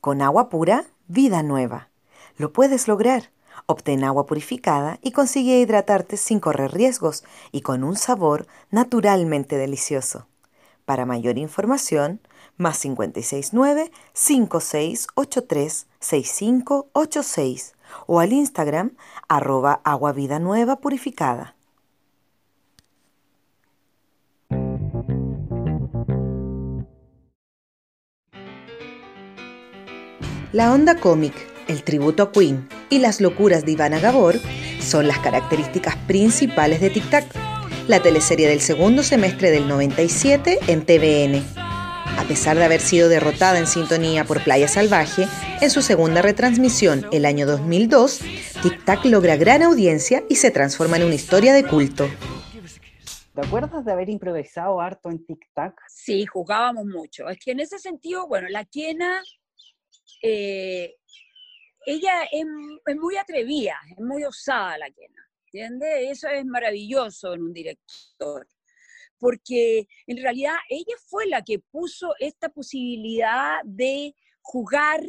Con 0.00 0.22
agua 0.22 0.48
pura, 0.48 0.86
vida 1.08 1.42
nueva. 1.42 1.90
Lo 2.38 2.52
puedes 2.52 2.88
lograr 2.88 3.30
Obtén 3.64 4.04
agua 4.04 4.26
purificada 4.26 4.98
y 5.02 5.12
consigue 5.12 5.58
hidratarte 5.58 6.16
sin 6.16 6.40
correr 6.40 6.72
riesgos 6.72 7.24
y 7.50 7.62
con 7.62 7.82
un 7.82 7.96
sabor 7.96 8.46
naturalmente 8.70 9.56
delicioso. 9.56 10.26
Para 10.84 11.06
mayor 11.06 11.38
información, 11.38 12.20
más 12.56 12.78
569 12.80 13.90
5683 14.12 15.86
6586 15.98 17.74
o 18.06 18.20
al 18.20 18.32
Instagram 18.32 18.92
arroba 19.28 19.80
purificada. 20.80 21.56
La 30.52 30.72
onda 30.72 31.00
cómic, 31.00 31.34
el 31.68 31.82
tributo 31.82 32.22
a 32.22 32.32
Queen 32.32 32.66
y 32.90 32.98
las 32.98 33.20
locuras 33.20 33.64
de 33.64 33.72
Ivana 33.72 33.98
Gabor 34.00 34.36
son 34.80 35.08
las 35.08 35.18
características 35.18 35.96
principales 36.06 36.80
de 36.80 36.90
Tic 36.90 37.08
Tac, 37.10 37.26
la 37.88 38.00
teleserie 38.00 38.48
del 38.48 38.60
segundo 38.60 39.02
semestre 39.02 39.50
del 39.50 39.68
97 39.68 40.58
en 40.68 40.84
TVN. 40.84 41.42
A 42.18 42.24
pesar 42.28 42.56
de 42.56 42.64
haber 42.64 42.80
sido 42.80 43.08
derrotada 43.08 43.58
en 43.58 43.66
sintonía 43.66 44.24
por 44.24 44.42
Playa 44.42 44.68
Salvaje, 44.68 45.26
en 45.60 45.70
su 45.70 45.82
segunda 45.82 46.22
retransmisión 46.22 47.06
el 47.12 47.26
año 47.26 47.46
2002, 47.46 48.20
Tic 48.62 48.84
Tac 48.84 49.04
logra 49.04 49.36
gran 49.36 49.62
audiencia 49.62 50.24
y 50.28 50.36
se 50.36 50.50
transforma 50.50 50.96
en 50.96 51.04
una 51.04 51.14
historia 51.14 51.52
de 51.52 51.64
culto. 51.64 52.08
¿Te 53.34 53.42
acuerdas 53.42 53.84
de 53.84 53.92
haber 53.92 54.08
improvisado 54.08 54.80
harto 54.80 55.10
en 55.10 55.24
Tic 55.26 55.46
Tac? 55.52 55.74
Sí, 55.88 56.24
jugábamos 56.24 56.86
mucho. 56.86 57.28
Es 57.28 57.38
que 57.38 57.50
en 57.50 57.60
ese 57.60 57.78
sentido, 57.78 58.26
bueno, 58.26 58.48
la 58.48 58.64
Quena 58.64 59.22
eh, 60.22 60.96
ella 61.86 62.24
es, 62.32 62.44
muy 62.96 63.16
atrevida, 63.16 63.76
es 63.90 63.98
muy 63.98 64.24
osada 64.24 64.76
la 64.76 64.90
Kena, 64.90 65.30
¿entiendes? 65.46 66.10
Eso 66.10 66.28
es 66.28 66.44
maravilloso 66.44 67.32
en 67.32 67.42
un 67.42 67.52
director, 67.52 68.46
porque 69.18 69.86
en 70.08 70.16
realidad 70.20 70.56
ella 70.68 70.96
fue 71.06 71.26
la 71.26 71.42
que 71.42 71.60
puso 71.60 72.14
esta 72.18 72.48
posibilidad 72.48 73.60
de 73.64 74.14
jugar, 74.42 75.00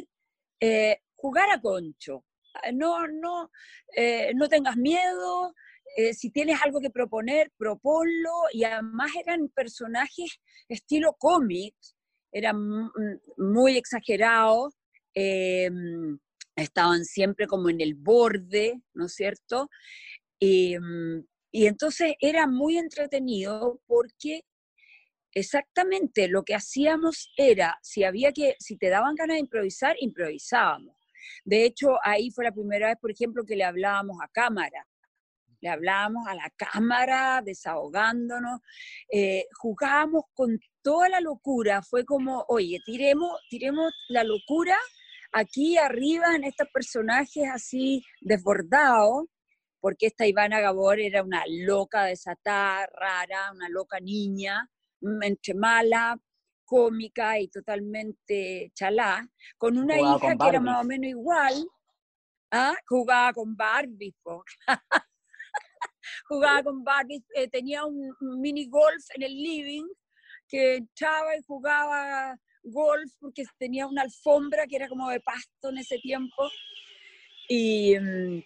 eh, 0.60 0.98
jugar 1.16 1.50
a 1.50 1.60
concho. 1.60 2.24
No, 2.72 3.06
no, 3.08 3.50
eh, 3.94 4.32
no 4.34 4.48
tengas 4.48 4.76
miedo, 4.76 5.54
eh, 5.96 6.14
si 6.14 6.30
tienes 6.30 6.60
algo 6.62 6.80
que 6.80 6.90
proponer, 6.90 7.52
proponlo, 7.56 8.32
y 8.52 8.62
además 8.64 9.10
eran 9.16 9.48
personajes 9.48 10.40
estilo 10.68 11.14
cómics, 11.18 11.96
eran 12.30 12.90
muy 13.36 13.76
exagerados, 13.76 14.74
estaban 16.62 17.04
siempre 17.04 17.46
como 17.46 17.70
en 17.70 17.80
el 17.80 17.94
borde, 17.94 18.80
¿no 18.94 19.06
es 19.06 19.14
cierto? 19.14 19.70
Mm, 20.40 21.20
y 21.50 21.66
entonces 21.66 22.14
era 22.20 22.46
muy 22.46 22.78
entretenido 22.78 23.80
porque 23.86 24.42
exactamente 25.32 26.28
lo 26.28 26.44
que 26.44 26.54
hacíamos 26.54 27.32
era, 27.36 27.78
si 27.82 28.04
había 28.04 28.32
que, 28.32 28.56
si 28.58 28.76
te 28.76 28.88
daban 28.88 29.14
ganas 29.14 29.36
de 29.36 29.40
improvisar, 29.40 29.96
improvisábamos. 30.00 30.96
De 31.44 31.64
hecho, 31.64 31.98
ahí 32.02 32.30
fue 32.30 32.44
la 32.44 32.52
primera 32.52 32.88
vez, 32.88 32.96
por 33.00 33.10
ejemplo, 33.10 33.44
que 33.44 33.56
le 33.56 33.64
hablábamos 33.64 34.18
a 34.22 34.28
cámara. 34.28 34.86
Le 35.60 35.68
hablábamos 35.68 36.26
a 36.28 36.34
la 36.34 36.50
cámara, 36.56 37.42
desahogándonos, 37.44 38.60
eh, 39.12 39.46
jugábamos 39.58 40.24
con 40.34 40.58
toda 40.82 41.08
la 41.08 41.20
locura. 41.20 41.82
Fue 41.82 42.04
como, 42.04 42.44
oye, 42.48 42.78
tiremos, 42.84 43.40
tiremos 43.50 43.92
la 44.08 44.22
locura 44.22 44.76
Aquí 45.32 45.76
arriba, 45.76 46.34
en 46.34 46.44
estos 46.44 46.68
personajes 46.72 47.44
así 47.52 48.04
desbordados, 48.20 49.26
porque 49.80 50.06
esta 50.06 50.26
Ivana 50.26 50.60
Gabor 50.60 51.00
era 51.00 51.22
una 51.22 51.44
loca 51.48 52.04
desatada, 52.04 52.86
rara, 52.92 53.52
una 53.52 53.68
loca 53.68 54.00
niña, 54.00 54.68
mm, 55.00 55.22
entre 55.22 55.54
mala, 55.54 56.18
cómica 56.64 57.38
y 57.38 57.48
totalmente 57.48 58.70
chalá, 58.74 59.26
con 59.56 59.78
una 59.78 59.98
hija 59.98 60.36
que 60.36 60.48
era 60.48 60.60
más 60.60 60.82
o 60.82 60.84
menos 60.84 61.08
igual, 61.08 61.66
¿ah? 62.50 62.74
jugaba 62.86 63.32
con 63.32 63.56
Barbie, 63.56 64.14
jugaba 66.28 66.62
con 66.62 66.84
Barbie, 66.84 67.24
eh, 67.34 67.48
tenía 67.48 67.84
un, 67.86 68.14
mini 68.20 68.68
golf 68.68 69.04
en 69.14 69.22
el 69.22 69.32
living, 69.32 69.86
que 70.46 70.76
echaba 70.76 71.36
y 71.36 71.42
jugaba 71.46 72.36
golf 72.64 73.12
porque 73.20 73.44
tenía 73.58 73.86
una 73.86 74.02
alfombra 74.02 74.66
que 74.66 74.76
era 74.76 74.88
como 74.88 75.08
de 75.10 75.20
pasto 75.20 75.70
en 75.70 75.78
ese 75.78 75.98
tiempo. 75.98 76.48
Y, 77.48 77.98
mm, 77.98 78.42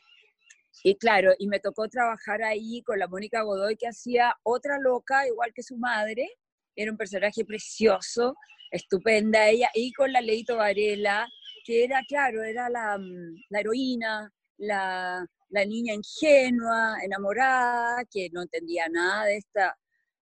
y 0.85 0.97
claro, 0.97 1.33
y 1.39 1.47
me 1.49 1.61
tocó 1.61 1.89
trabajar 1.89 2.43
ahí 2.43 2.83
con 2.83 2.99
la 2.99 3.09
Mónica 3.09 3.43
Godoy 3.43 3.77
que 3.77 3.89
hacía 3.89 4.35
otra 4.43 4.79
loca, 4.79 5.27
igual 5.27 5.53
que 5.55 5.63
su 5.63 5.77
madre. 5.77 6.29
Era 6.75 6.91
un 6.91 6.97
personaje 6.97 7.45
precioso, 7.45 8.35
estupenda 8.71 9.49
ella, 9.49 9.71
y 9.75 9.93
con 9.93 10.13
la 10.13 10.21
Leito 10.21 10.57
Varela, 10.57 11.29
que 11.65 11.85
era, 11.85 12.03
claro, 12.09 12.43
era 12.43 12.69
la, 12.69 12.99
mm, 12.99 13.45
la 13.51 13.61
heroína, 13.61 14.33
la, 14.59 15.27
la, 15.51 15.65
niña 15.65 15.95
ingenua, 15.95 16.97
enamorada, 17.03 18.05
que 18.11 18.31
no 18.33 18.43
entendía 18.43 18.89
nada 18.89 19.27
de 19.27 19.37
esta, 19.37 19.77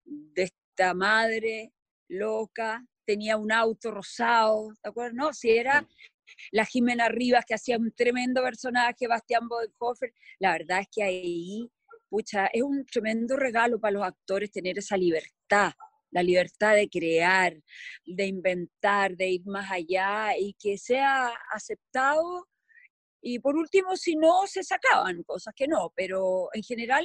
de 0.05 0.43
esta 0.45 0.95
madre 0.95 1.73
loca, 2.09 2.85
tenía 3.11 3.37
un 3.37 3.51
auto 3.51 3.91
rosado, 3.91 4.73
¿te 4.81 4.89
acuerdas? 4.89 5.15
No, 5.15 5.33
si 5.33 5.51
era 5.51 5.85
la 6.53 6.65
Jimena 6.65 7.09
Rivas 7.09 7.45
que 7.45 7.55
hacía 7.55 7.77
un 7.77 7.91
tremendo 7.91 8.41
personaje, 8.41 9.09
Bastián 9.09 9.49
Bodenhofer, 9.49 10.15
la 10.39 10.53
verdad 10.53 10.83
es 10.83 10.89
que 10.93 11.03
ahí, 11.03 11.69
pucha, 12.09 12.47
es 12.53 12.63
un 12.63 12.87
tremendo 12.87 13.37
regalo 13.37 13.81
para 13.81 13.95
los 13.95 14.05
actores 14.05 14.53
tener 14.53 14.79
esa 14.79 14.97
libertad, 14.97 15.73
la 16.13 16.23
libertad 16.23 16.77
de 16.77 16.89
crear, 16.89 17.61
de 18.07 18.27
inventar, 18.27 19.17
de 19.17 19.29
ir 19.31 19.43
más 19.45 19.69
allá 19.73 20.39
y 20.39 20.55
que 20.55 20.79
sea 20.79 21.33
aceptado. 21.53 22.47
Y 23.21 23.41
por 23.41 23.57
último, 23.57 23.97
si 23.97 24.15
no, 24.15 24.47
se 24.47 24.63
sacaban 24.63 25.25
cosas 25.25 25.53
que 25.57 25.67
no, 25.67 25.93
pero 25.97 26.49
en 26.53 26.63
general 26.63 27.05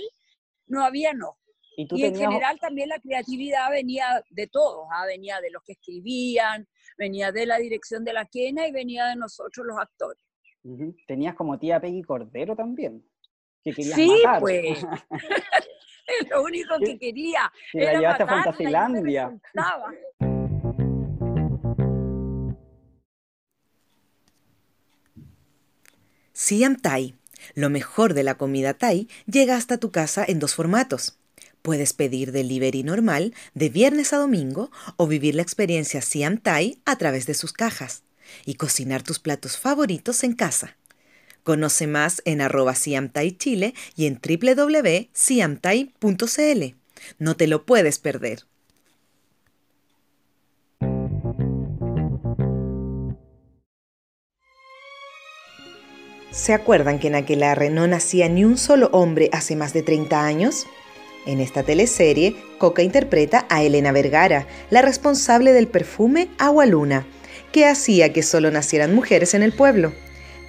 no 0.67 0.83
había 0.85 1.13
no. 1.13 1.39
Y, 1.77 2.05
en 2.05 2.15
general 2.15 2.57
también 2.59 2.89
la 2.89 2.99
creatividad 2.99 3.69
venía 3.69 4.23
de 4.29 4.47
todos, 4.47 4.87
¿ah? 4.91 5.05
venía 5.05 5.41
de 5.41 5.51
los 5.51 5.61
que 5.63 5.73
escribían, 5.73 6.67
venía 6.97 7.31
de 7.31 7.45
la 7.45 7.57
dirección 7.57 8.05
de 8.05 8.13
la 8.13 8.25
quena 8.25 8.67
y 8.67 8.71
venía 8.71 9.07
de 9.07 9.15
nosotros 9.17 9.65
los 9.65 9.77
actores. 9.77 10.21
Tenías 11.05 11.35
como 11.35 11.59
tía 11.59 11.79
Peggy 11.79 12.01
Cordero 12.01 12.55
también, 12.55 13.03
que 13.63 13.73
sí, 13.73 14.23
pues. 14.39 14.85
es 16.07 16.29
lo 16.29 16.43
único 16.43 16.77
que 16.79 16.97
quería. 16.97 17.51
Y 17.73 17.79
la 17.79 17.99
llevaste 17.99 18.23
a 18.23 18.27
Fantasilandia. 18.27 19.39
Siam 26.31 26.77
Thai, 26.77 27.15
lo 27.53 27.69
mejor 27.69 28.13
de 28.13 28.23
la 28.23 28.35
comida 28.35 28.73
Thai, 28.73 29.07
llega 29.25 29.55
hasta 29.55 29.77
tu 29.77 29.91
casa 29.91 30.23
en 30.27 30.39
dos 30.39 30.55
formatos 30.55 31.19
Puedes 31.65 31.91
pedir 31.93 32.31
delivery 32.31 32.83
normal 32.83 33.33
de 33.55 33.69
viernes 33.69 34.13
a 34.13 34.17
domingo 34.17 34.69
o 34.97 35.07
vivir 35.07 35.33
la 35.33 35.41
experiencia 35.41 36.03
Siam 36.03 36.37
Thai 36.37 36.79
a 36.85 36.95
través 36.95 37.25
de 37.25 37.33
sus 37.33 37.53
cajas 37.53 38.03
y 38.45 38.53
cocinar 38.53 39.01
tus 39.01 39.17
platos 39.17 39.57
favoritos 39.57 40.23
en 40.23 40.33
casa. 40.33 40.77
Conoce 41.41 41.87
más 41.87 42.21
en 42.25 42.41
arroba 42.41 42.75
Siam 42.75 43.09
Thai 43.09 43.31
Chile 43.31 43.73
y 43.95 44.05
en 44.05 44.21
www.siamthai.cl. 44.21 46.75
No 47.17 47.35
te 47.35 47.47
lo 47.47 47.65
puedes 47.65 47.97
perder. 47.97 48.45
¿Se 56.29 56.53
acuerdan 56.53 56.99
que 56.99 57.07
en 57.07 57.15
Aquelarre 57.15 57.71
no 57.71 57.87
nacía 57.87 58.29
ni 58.29 58.45
un 58.45 58.59
solo 58.59 58.91
hombre 58.91 59.31
hace 59.31 59.55
más 59.55 59.73
de 59.73 59.81
30 59.81 60.23
años? 60.23 60.67
En 61.25 61.39
esta 61.39 61.63
teleserie, 61.63 62.35
Coca 62.59 62.83
interpreta 62.83 63.47
a 63.49 63.63
Elena 63.63 63.91
Vergara, 63.91 64.47
la 64.69 64.81
responsable 64.81 65.53
del 65.53 65.67
perfume 65.67 66.29
Agua 66.37 66.65
Luna, 66.65 67.05
que 67.51 67.65
hacía 67.65 68.13
que 68.13 68.21
solo 68.21 68.51
nacieran 68.51 68.93
mujeres 68.93 69.33
en 69.33 69.41
el 69.41 69.51
pueblo. 69.51 69.93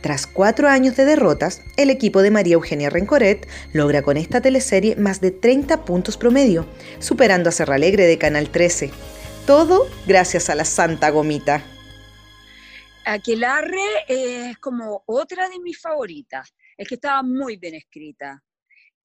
Tras 0.02 0.26
cuatro 0.26 0.68
años 0.68 0.94
de 0.96 1.04
derrotas, 1.04 1.62
el 1.76 1.90
equipo 1.90 2.20
de 2.22 2.30
María 2.30 2.54
Eugenia 2.54 2.90
Rencoret 2.90 3.48
logra 3.72 4.02
con 4.02 4.16
esta 4.16 4.40
teleserie 4.40 4.96
más 4.96 5.20
de 5.20 5.30
30 5.30 5.84
puntos 5.84 6.16
promedio, 6.16 6.66
superando 6.98 7.48
a 7.48 7.52
Serra 7.52 7.76
Alegre 7.76 8.06
de 8.06 8.18
Canal 8.18 8.50
13. 8.50 8.90
Todo 9.46 9.88
gracias 10.06 10.50
a 10.50 10.54
la 10.54 10.64
Santa 10.64 11.10
Gomita. 11.10 11.64
Aquelarre 13.04 14.04
es 14.08 14.58
como 14.58 15.02
otra 15.06 15.48
de 15.48 15.58
mis 15.60 15.80
favoritas. 15.80 16.54
Es 16.76 16.86
que 16.86 16.96
estaba 16.96 17.22
muy 17.22 17.56
bien 17.56 17.74
escrita. 17.74 18.42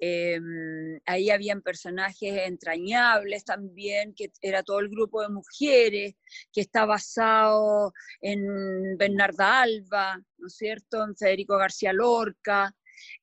Em, 0.04 1.00
ahí 1.06 1.30
habían 1.30 1.62
personajes 1.62 2.48
entrañables 2.48 3.46
también, 3.46 4.16
que 4.16 4.32
era 4.42 4.64
todo 4.64 4.80
el 4.80 4.90
grupo 4.90 5.22
de 5.22 5.30
mujeres, 5.30 6.16
que 6.52 6.62
está 6.62 6.86
basado 6.86 7.94
en 8.20 8.98
Bernarda 8.98 9.62
Alba, 9.62 10.18
¿no 10.40 10.48
es 10.48 10.56
cierto?, 10.56 11.04
en 11.04 11.16
Federico 11.16 11.56
García 11.56 11.94
Lorca. 11.94 12.76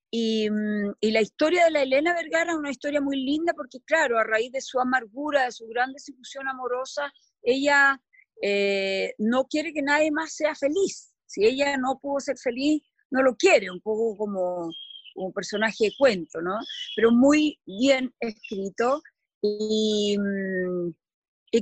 Y, 0.09 0.49
mm, 0.49 0.95
la 1.03 1.21
historia 1.21 1.64
de 1.64 1.73
la 1.73 1.83
Elena 1.83 2.14
Vergara 2.14 2.53
es 2.53 2.59
una 2.59 2.71
historia 2.71 3.01
muy 3.01 3.17
linda 3.25 3.55
porque, 3.55 3.81
claro, 3.85 4.17
a 4.17 4.25
raíz 4.25 4.53
de 4.53 4.61
su 4.61 4.79
amargura, 4.79 5.47
de 5.47 5.53
su 5.53 5.67
gran 5.67 5.93
desilusión 5.93 6.49
amorosa, 6.49 7.12
ella 7.43 8.01
eh, 8.41 9.14
no 9.19 9.47
quiere 9.47 9.73
que 9.73 9.83
nadie 9.83 10.12
más 10.12 10.33
sea 10.37 10.55
feliz. 10.55 11.12
Si 11.27 11.45
ella 11.45 11.77
no 11.77 11.99
pudo 12.01 12.21
ser 12.21 12.38
feliz, 12.38 12.83
no 13.11 13.23
lo 13.23 13.35
quiere, 13.37 13.69
un 13.71 13.81
poco 13.81 14.17
como 14.17 14.71
un 15.18 15.33
personaje 15.33 15.87
de 15.87 15.92
cuento, 15.98 16.40
¿no? 16.40 16.59
Pero 16.96 17.11
muy 17.11 17.59
bien 17.66 18.12
escrito. 18.20 19.02
Y, 19.42 20.16
mm, 20.18 20.90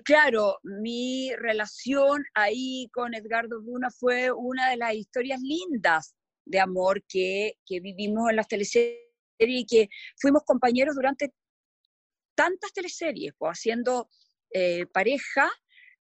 claro, 0.04 0.58
mi 0.62 1.30
relación 1.36 2.24
ahí 2.34 2.88
con 2.92 3.14
Edgardo 3.14 3.62
Bruna 3.62 3.90
fue 3.90 4.30
una 4.32 4.70
de 4.70 4.76
las 4.76 4.94
historias 4.94 5.40
lindas 5.40 6.14
de 6.44 6.60
amor 6.60 7.02
que, 7.08 7.54
que 7.66 7.80
vivimos 7.80 8.30
en 8.30 8.36
las 8.36 8.48
teleseries 8.48 9.00
y 9.38 9.66
que 9.66 9.88
fuimos 10.20 10.42
compañeros 10.44 10.94
durante 10.94 11.32
tantas 12.34 12.72
teleseries, 12.72 13.32
pues, 13.36 13.52
haciendo 13.52 14.08
eh, 14.52 14.86
pareja, 14.86 15.50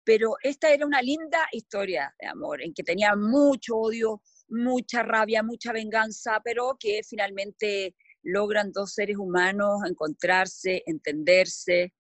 pero 0.04 0.36
esta 0.44 0.72
era 0.72 0.86
una 0.86 1.02
linda 1.02 1.48
historia 1.52 2.14
de 2.20 2.28
amor, 2.28 2.62
en 2.62 2.74
que 2.74 2.84
tenía 2.84 3.16
mucho 3.16 3.76
odio, 3.76 4.22
mucha 4.48 5.04
rabia, 5.04 5.44
mucha 5.44 5.72
venganza, 5.72 6.42
pero 6.44 6.78
que 6.80 7.02
finalmente 7.08 7.96
logran 8.24 8.72
dos 8.72 8.94
seres 8.94 9.18
humanos 9.18 9.82
encontrarse, 9.88 10.84
entenderse, 10.86 11.94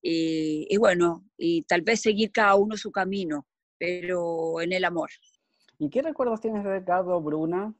y, 0.00 0.66
y 0.68 0.76
bueno, 0.76 1.24
y 1.38 1.62
tal 1.62 1.82
vez 1.82 2.02
seguir 2.02 2.30
cada 2.30 2.56
uno 2.56 2.76
su 2.76 2.92
camino, 2.92 3.46
pero 3.78 4.60
en 4.60 4.72
el 4.72 4.84
amor. 4.84 5.10
¿Y 5.78 5.88
qué 5.88 6.02
recuerdos 6.02 6.40
tienes 6.40 6.62
de 6.64 6.76
Edgardo 6.76 7.20
Bruna? 7.20 7.74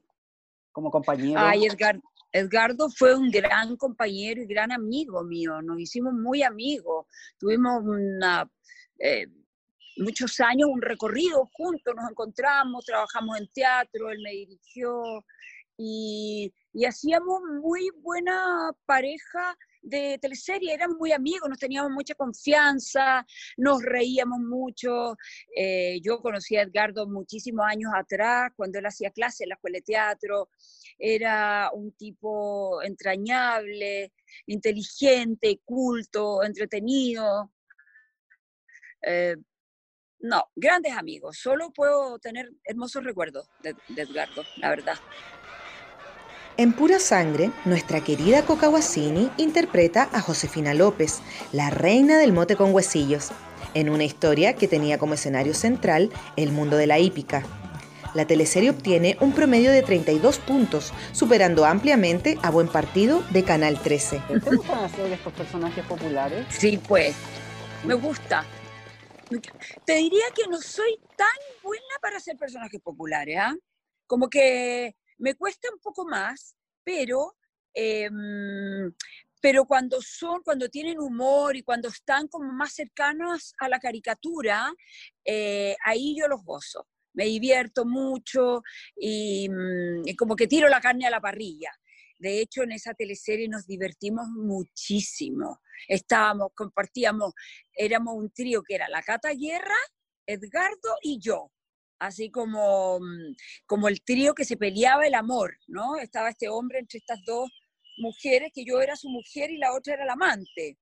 como 0.75 0.91
compañero? 0.91 1.39
Ay, 1.39 1.65
Edgar, 1.65 2.01
Edgardo 2.33 2.89
fue 2.89 3.15
un 3.15 3.31
gran 3.31 3.77
compañero 3.77 4.41
y 4.41 4.45
gran 4.45 4.73
amigo 4.73 5.23
mío, 5.23 5.61
nos 5.61 5.79
hicimos 5.79 6.13
muy 6.13 6.43
amigos, 6.43 7.07
tuvimos 7.39 7.81
una, 7.81 8.51
eh, 8.99 9.27
muchos 9.97 10.39
años 10.39 10.69
un 10.71 10.81
recorrido 10.81 11.49
juntos, 11.53 11.93
nos 11.95 12.09
encontramos, 12.09 12.85
trabajamos 12.85 13.39
en 13.39 13.47
teatro, 13.53 14.09
él 14.09 14.19
me 14.23 14.31
dirigió 14.31 15.23
y, 15.77 16.53
y 16.73 16.85
hacíamos 16.85 17.41
muy 17.61 17.89
buena 18.01 18.71
pareja 18.85 19.57
de 19.85 20.17
teleserie, 20.19 20.73
éramos 20.73 20.97
muy 20.97 21.11
amigos, 21.11 21.47
nos 21.47 21.59
teníamos 21.59 21.91
mucha 21.91 22.15
confianza, 22.15 23.25
nos 23.57 23.81
reíamos 23.83 24.39
mucho. 24.39 25.15
Eh, 25.55 25.99
yo 26.01 26.19
conocí 26.21 26.57
a 26.57 26.63
Edgardo 26.63 27.07
muchísimos 27.07 27.65
años 27.65 27.91
atrás, 27.95 28.51
cuando 28.55 28.79
él 28.79 28.85
hacía 28.85 29.11
clase 29.11 29.43
en 29.43 29.49
la 29.49 29.55
escuela 29.55 29.77
de 29.77 29.83
teatro. 29.83 30.49
Era 30.97 31.69
un 31.73 31.91
tipo 31.91 32.81
entrañable, 32.81 34.11
inteligente, 34.47 35.61
culto, 35.63 36.43
entretenido. 36.43 37.51
Eh, 39.01 39.35
no, 40.19 40.49
grandes 40.55 40.93
amigos. 40.93 41.37
Solo 41.37 41.71
puedo 41.71 42.19
tener 42.19 42.51
hermosos 42.63 43.03
recuerdos 43.03 43.47
de, 43.61 43.75
de 43.89 44.01
Edgardo, 44.01 44.43
la 44.57 44.69
verdad. 44.69 44.95
En 46.57 46.71
Pura 46.71 46.99
Sangre, 46.99 47.51
nuestra 47.65 48.01
querida 48.01 48.45
Coca 48.45 48.67
Guasini 48.67 49.29
interpreta 49.37 50.09
a 50.13 50.21
Josefina 50.21 50.73
López, 50.73 51.19
la 51.51 51.69
reina 51.69 52.17
del 52.17 52.31
mote 52.31 52.55
con 52.55 52.73
huesillos, 52.73 53.31
en 53.73 53.89
una 53.89 54.05
historia 54.05 54.55
que 54.55 54.69
tenía 54.69 54.97
como 54.97 55.15
escenario 55.15 55.53
central 55.53 56.11
el 56.37 56.53
mundo 56.53 56.77
de 56.77 56.87
la 56.87 56.97
hípica. 56.97 57.43
La 58.13 58.25
teleserie 58.25 58.69
obtiene 58.69 59.17
un 59.19 59.33
promedio 59.33 59.69
de 59.69 59.81
32 59.81 60.39
puntos, 60.39 60.93
superando 61.11 61.65
ampliamente 61.65 62.39
a 62.41 62.49
Buen 62.49 62.69
Partido 62.69 63.21
de 63.31 63.43
Canal 63.43 63.77
13. 63.77 64.21
¿Te 64.41 64.55
gustan 64.55 64.85
hacer 64.85 65.11
estos 65.11 65.33
personajes 65.33 65.83
populares? 65.85 66.45
Sí, 66.49 66.79
pues, 66.87 67.13
me 67.83 67.95
gusta. 67.95 68.45
Te 69.85 69.95
diría 69.95 70.25
que 70.35 70.47
no 70.47 70.59
soy 70.61 70.99
tan 71.17 71.61
buena 71.63 71.83
para 72.01 72.19
ser 72.19 72.37
personajes 72.37 72.81
populares, 72.81 73.37
¿ah? 73.39 73.55
Como 74.07 74.29
que 74.29 74.95
me 75.17 75.35
cuesta 75.35 75.69
un 75.73 75.79
poco 75.79 76.05
más, 76.05 76.55
pero, 76.83 77.35
em, 77.73 78.93
pero 79.41 79.65
cuando 79.65 80.01
son, 80.01 80.41
cuando 80.43 80.69
tienen 80.69 80.99
humor 80.99 81.55
y 81.55 81.63
cuando 81.63 81.89
están 81.89 82.27
como 82.27 82.51
más 82.51 82.73
cercanos 82.73 83.53
a 83.59 83.69
la 83.69 83.79
caricatura, 83.79 84.71
eh, 85.23 85.75
ahí 85.83 86.15
yo 86.17 86.27
los 86.27 86.43
gozo. 86.43 86.87
Me 87.13 87.25
divierto 87.25 87.85
mucho 87.85 88.61
mm, 88.97 90.07
y 90.07 90.15
como 90.17 90.35
que 90.35 90.47
tiro 90.47 90.67
la 90.67 90.81
carne 90.81 91.07
a 91.07 91.09
la 91.09 91.21
parrilla. 91.21 91.71
De 92.17 92.41
hecho, 92.41 92.63
en 92.63 92.71
esa 92.71 92.93
teleserie 92.93 93.47
nos 93.47 93.67
divertimos 93.67 94.27
muchísimo. 94.27 95.59
Estábamos, 95.87 96.49
compartíamos, 96.55 97.33
éramos 97.73 98.15
un 98.15 98.31
trío 98.31 98.63
que 98.63 98.75
era 98.75 98.87
la 98.89 99.01
Cata 99.01 99.31
Guerra, 99.33 99.77
Edgardo 100.25 100.95
y 101.01 101.19
yo 101.19 101.51
así 101.99 102.29
como, 102.29 102.99
mm, 102.99 103.35
como 103.65 103.87
el 103.87 104.01
trío 104.01 104.33
que 104.33 104.45
se 104.45 104.57
peleaba 104.57 105.07
el 105.07 105.15
amor, 105.15 105.57
¿no? 105.67 105.97
Estaba 105.97 106.29
este 106.29 106.49
hombre 106.49 106.79
entre 106.79 106.99
estas 106.99 107.19
dos 107.25 107.49
mujeres, 107.97 108.51
que 108.53 108.65
yo 108.65 108.81
era 108.81 108.95
su 108.95 109.09
mujer 109.09 109.51
y 109.51 109.57
la 109.57 109.73
otra 109.73 109.93
era 109.95 110.05
la 110.05 110.13
amante. 110.13 110.77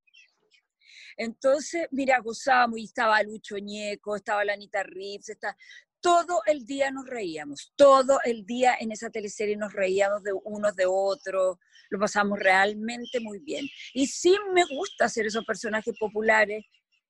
Entonces, 1.18 1.88
mira, 1.92 2.20
gozábamos 2.20 2.80
y 2.80 2.86
estaba 2.86 3.22
Lucho 3.24 3.58
Ñeco, 3.58 4.16
estaba 4.16 4.44
la 4.44 4.54
Anita 4.54 4.84
Rips, 4.84 5.30
está, 5.30 5.56
todo 6.04 6.42
el 6.48 6.66
día 6.66 6.92
nos 6.92 7.08
reíamos, 7.08 7.72
todo 7.78 8.20
el 8.26 8.46
día 8.46 8.76
en 8.78 8.92
esa 8.92 9.10
teleserie 9.10 9.56
nos 9.56 9.72
reíamos 9.72 10.22
de 10.22 10.34
unos 10.44 10.76
de 10.76 10.86
otros, 10.86 11.58
lo 11.90 11.98
pasamos 11.98 12.38
realmente 12.40 13.22
muy 13.22 13.40
bien. 13.40 13.66
Y 13.94 14.08
sí 14.08 14.36
me 14.54 14.66
gusta 14.66 15.06
hacer 15.06 15.26
esos 15.26 15.46
personajes 15.46 15.96
populares, 15.98 16.66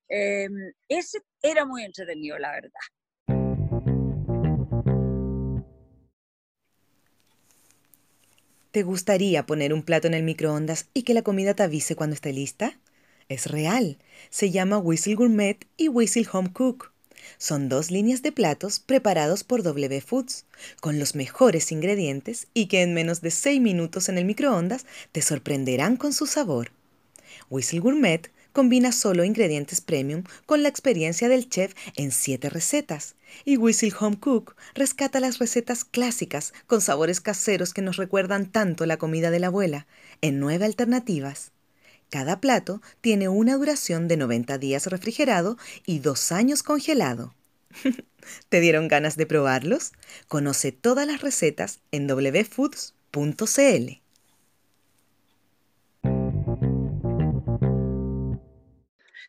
em, 0.08 0.54
ese 0.88 1.22
era 1.42 1.66
muy 1.66 1.84
entretenido, 1.84 2.38
la 2.38 2.52
verdad. 2.52 2.70
¿Te 8.70 8.84
gustaría 8.84 9.48
poner 9.48 9.74
un 9.74 9.82
plato 9.82 10.06
en 10.06 10.14
el 10.14 10.22
microondas 10.22 10.88
y 10.94 11.02
que 11.02 11.16
la 11.16 11.24
comida 11.24 11.56
te 11.56 11.64
avise 11.64 11.96
cuando 11.96 12.14
esté 12.14 12.32
lista? 12.32 12.80
Es 13.28 13.48
real. 13.48 13.98
Se 14.30 14.52
llama 14.52 14.78
Whistle 14.78 15.16
Gourmet 15.16 15.66
y 15.78 15.88
Whistle 15.88 16.28
Home 16.32 16.54
Cook. 16.54 16.93
Son 17.38 17.70
dos 17.70 17.92
líneas 17.92 18.22
de 18.22 18.32
platos 18.32 18.80
preparados 18.80 19.44
por 19.44 19.64
W 19.64 20.02
Foods, 20.02 20.46
con 20.82 21.00
los 21.00 21.16
mejores 21.16 21.72
ingredientes 21.72 22.48
y 22.54 22.68
que 22.68 22.82
en 22.82 22.94
menos 22.94 23.22
de 23.22 23.32
6 23.32 23.62
minutos 23.62 24.10
en 24.10 24.18
el 24.18 24.26
microondas 24.26 24.86
te 25.12 25.22
sorprenderán 25.22 25.98
con 25.98 26.14
su 26.14 26.26
sabor. 26.26 26.72
Whistle 27.50 27.80
Gourmet 27.80 28.32
combina 28.54 28.92
solo 28.92 29.24
ingredientes 29.24 29.82
premium 29.82 30.24
con 30.46 30.64
la 30.64 30.70
experiencia 30.70 31.28
del 31.28 31.50
chef 31.50 31.74
en 31.96 32.12
7 32.12 32.50
recetas. 32.50 33.16
Y 33.46 33.58
Whistle 33.58 33.94
Home 34.00 34.20
Cook 34.20 34.56
rescata 34.76 35.20
las 35.20 35.40
recetas 35.40 35.84
clásicas 35.84 36.54
con 36.68 36.82
sabores 36.82 37.20
caseros 37.20 37.74
que 37.74 37.82
nos 37.82 37.98
recuerdan 37.98 38.52
tanto 38.52 38.86
la 38.86 38.98
comida 38.98 39.32
de 39.32 39.40
la 39.40 39.48
abuela, 39.48 39.88
en 40.22 40.40
nueve 40.40 40.66
alternativas. 40.66 41.53
Cada 42.14 42.40
plato 42.40 42.80
tiene 43.02 43.28
una 43.28 43.58
duración 43.58 44.08
de 44.08 44.18
90 44.18 44.60
días 44.60 44.86
refrigerado 44.86 45.58
y 45.84 45.98
dos 45.98 46.32
años 46.32 46.62
congelado. 46.62 47.34
¿Te 48.50 48.60
dieron 48.60 48.88
ganas 48.88 49.18
de 49.18 49.26
probarlos? 49.26 49.94
Conoce 50.28 50.72
todas 50.72 51.08
las 51.08 51.22
recetas 51.22 51.80
en 51.90 52.08
wfoods.cl. 52.08 52.84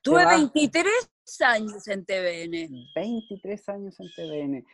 Tuve 0.02 0.26
23 0.26 0.92
años 1.40 1.88
en 1.88 2.04
TVN. 2.04 2.68
23 2.94 3.68
años 3.70 3.96
en 3.98 4.10
TVN. 4.14 4.66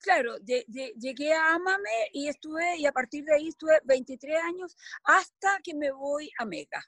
Claro, 0.00 0.38
llegué 0.44 1.32
a 1.32 1.54
Amame 1.54 2.10
y 2.12 2.26
estuve, 2.26 2.78
y 2.78 2.86
a 2.86 2.90
partir 2.90 3.24
de 3.24 3.36
ahí 3.36 3.46
estuve 3.46 3.78
23 3.84 4.42
años 4.42 4.76
hasta 5.04 5.60
que 5.62 5.72
me 5.72 5.92
voy 5.92 6.32
a 6.40 6.44
Mega. 6.44 6.84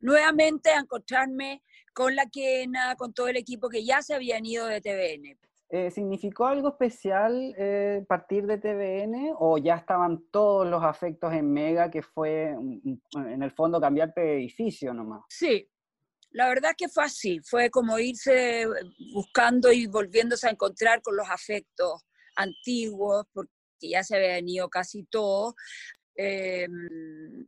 Nuevamente 0.00 0.70
a 0.70 0.80
encontrarme 0.80 1.62
con 1.94 2.14
la 2.14 2.26
Quena, 2.26 2.94
con 2.96 3.14
todo 3.14 3.28
el 3.28 3.36
equipo 3.36 3.68
que 3.68 3.84
ya 3.84 4.02
se 4.02 4.14
habían 4.14 4.44
ido 4.44 4.66
de 4.66 4.80
TVN. 4.80 5.38
Eh, 5.68 5.90
¿Significó 5.90 6.46
algo 6.46 6.68
especial 6.68 7.54
eh, 7.58 8.04
partir 8.08 8.46
de 8.46 8.58
TVN 8.58 9.34
o 9.38 9.58
ya 9.58 9.74
estaban 9.74 10.24
todos 10.30 10.66
los 10.68 10.84
afectos 10.84 11.32
en 11.32 11.52
Mega 11.52 11.90
que 11.90 12.02
fue 12.02 12.50
en 12.50 13.42
el 13.42 13.50
fondo 13.50 13.80
cambiarte 13.80 14.20
de 14.20 14.34
edificio 14.36 14.94
nomás? 14.94 15.22
Sí, 15.28 15.68
la 16.30 16.48
verdad 16.48 16.74
que 16.76 16.88
fue 16.88 17.04
así, 17.04 17.40
fue 17.40 17.70
como 17.70 17.98
irse 17.98 18.66
buscando 19.14 19.72
y 19.72 19.86
volviéndose 19.86 20.46
a 20.46 20.50
encontrar 20.50 21.00
con 21.02 21.16
los 21.16 21.28
afectos 21.30 22.04
antiguos, 22.36 23.26
porque 23.32 23.50
ya 23.80 24.04
se 24.04 24.16
habían 24.16 24.48
ido 24.48 24.68
casi 24.68 25.04
todos. 25.04 25.54
Em, 26.14 27.46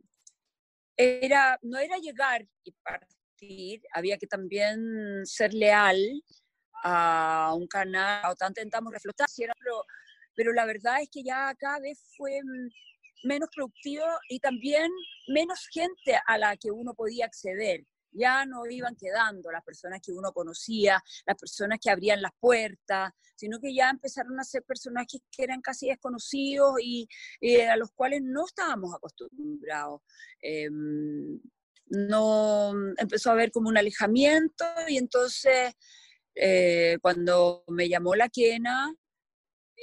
era, 0.98 1.58
no 1.62 1.78
era 1.78 1.96
llegar 1.98 2.44
y 2.64 2.72
partir, 2.82 3.82
había 3.92 4.18
que 4.18 4.26
también 4.26 5.24
ser 5.24 5.54
leal 5.54 5.96
a 6.82 7.54
un 7.56 7.66
canal, 7.68 8.30
o 8.30 8.34
tanto 8.34 8.60
intentamos 8.60 8.92
reflotar, 8.92 9.28
pero, 9.36 9.84
pero 10.34 10.52
la 10.52 10.66
verdad 10.66 11.00
es 11.00 11.08
que 11.10 11.22
ya 11.22 11.54
cada 11.54 11.78
vez 11.78 12.02
fue 12.16 12.40
menos 13.24 13.48
productivo 13.54 14.04
y 14.28 14.40
también 14.40 14.90
menos 15.28 15.66
gente 15.72 16.18
a 16.26 16.38
la 16.38 16.56
que 16.56 16.70
uno 16.70 16.94
podía 16.94 17.26
acceder. 17.26 17.84
Ya 18.10 18.44
no 18.46 18.66
iban 18.66 18.96
quedando 18.96 19.50
las 19.50 19.62
personas 19.62 20.00
que 20.02 20.12
uno 20.12 20.32
conocía, 20.32 21.02
las 21.26 21.36
personas 21.36 21.78
que 21.80 21.90
abrían 21.90 22.22
las 22.22 22.32
puertas, 22.38 23.12
sino 23.36 23.60
que 23.60 23.74
ya 23.74 23.90
empezaron 23.90 24.38
a 24.40 24.44
ser 24.44 24.62
personajes 24.64 25.20
que 25.30 25.44
eran 25.44 25.60
casi 25.60 25.88
desconocidos 25.88 26.74
y, 26.82 27.08
a 27.68 27.76
los 27.76 27.90
cuales 27.92 28.22
no 28.22 28.46
estábamos 28.46 28.94
acostumbrados. 28.94 30.00
Em, 30.40 31.40
no 31.90 32.72
empezó 32.96 33.30
a 33.30 33.32
haber 33.32 33.50
como 33.50 33.68
un 33.68 33.78
alejamiento 33.78 34.64
y 34.88 34.98
entonces 34.98 35.74
eh, 36.34 36.98
cuando 37.00 37.64
me 37.68 37.88
llamó 37.88 38.14
la 38.14 38.28
quena, 38.28 38.94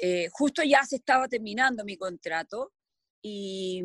eh, 0.01 0.27
justo 0.31 0.63
ya 0.63 0.83
se 0.83 0.97
estaba 0.97 1.27
terminando 1.27 1.83
mi 1.83 1.97
contrato 1.97 2.73
y, 3.21 3.81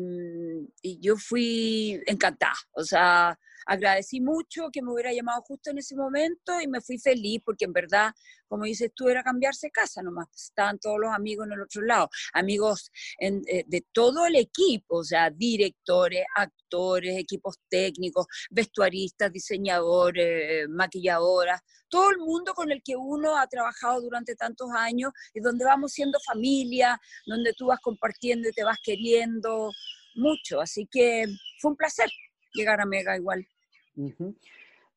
y, 0.81 0.99
yo 0.99 1.15
fui 1.17 2.01
encantada, 2.05 2.53
o 2.73 2.83
sea, 2.83 3.39
agradecí 3.65 4.21
mucho 4.21 4.69
que 4.71 4.81
me 4.81 4.91
hubiera 4.91 5.13
llamado 5.13 5.41
justo 5.41 5.71
en 5.71 5.77
ese 5.77 5.95
momento 5.95 6.59
y 6.61 6.67
me 6.67 6.81
fui 6.81 6.97
feliz 6.97 7.41
porque 7.45 7.65
en 7.65 7.73
verdad, 7.73 8.13
como 8.47 8.65
dices 8.65 8.91
tú, 8.95 9.09
era 9.09 9.23
cambiarse 9.23 9.71
casa 9.71 10.01
nomás. 10.01 10.27
Estaban 10.35 10.79
todos 10.79 10.99
los 10.99 11.13
amigos 11.13 11.47
en 11.47 11.53
el 11.53 11.61
otro 11.61 11.81
lado, 11.81 12.09
amigos 12.33 12.91
eh, 13.19 13.63
de 13.67 13.85
todo 13.91 14.25
el 14.25 14.35
equipo, 14.35 14.97
o 14.97 15.03
sea, 15.03 15.29
directores, 15.29 16.25
actores, 16.35 17.17
equipos 17.17 17.55
técnicos, 17.69 18.25
vestuaristas, 18.49 19.31
diseñadores, 19.31 20.67
maquilladoras, 20.69 21.61
todo 21.89 22.09
el 22.09 22.17
mundo 22.17 22.53
con 22.53 22.71
el 22.71 22.81
que 22.83 22.95
uno 22.95 23.37
ha 23.37 23.45
trabajado 23.47 24.01
durante 24.01 24.35
tantos 24.35 24.69
años 24.75 25.11
y 25.33 25.41
donde 25.41 25.65
vamos 25.65 25.91
siendo 25.91 26.19
familia, 26.25 26.99
donde 27.25 27.53
tú 27.53 27.67
vas 27.67 27.79
compartiendo 27.81 28.49
y 28.49 28.53
te 28.53 28.63
vas 28.63 28.77
queriendo 28.81 29.69
mucho. 30.15 30.61
Así 30.61 30.87
que 30.89 31.25
fue 31.59 31.71
un 31.71 31.77
placer 31.77 32.09
llegar 32.53 32.81
a 32.81 32.85
Mega 32.85 33.15
igual. 33.15 33.45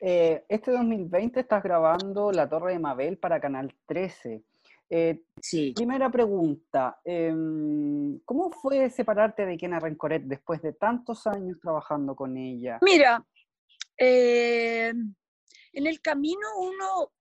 Eh, 0.01 0.45
este 0.49 0.71
2020 0.71 1.41
estás 1.41 1.63
grabando 1.63 2.33
La 2.33 2.49
Torre 2.49 2.73
de 2.73 2.79
Mabel 2.79 3.19
para 3.19 3.41
Canal 3.41 3.75
13. 3.87 4.43
Eh, 4.91 5.23
sí. 5.41 5.73
Primera 5.75 6.11
pregunta, 6.11 7.01
em, 7.05 8.19
¿cómo 8.25 8.51
fue 8.51 8.91
separarte 8.91 9.47
de 9.47 9.57
Kena 9.57 9.81
Rencoret 9.81 10.23
después 10.25 10.61
de 10.63 10.73
tantos 10.73 11.27
años 11.27 11.59
trabajando 11.61 12.15
con 12.15 12.37
ella? 12.37 12.79
Mira, 12.83 13.25
eh, 13.99 14.93
en 15.73 15.87
el 15.87 16.01
camino 16.01 16.47
uno 16.59 17.13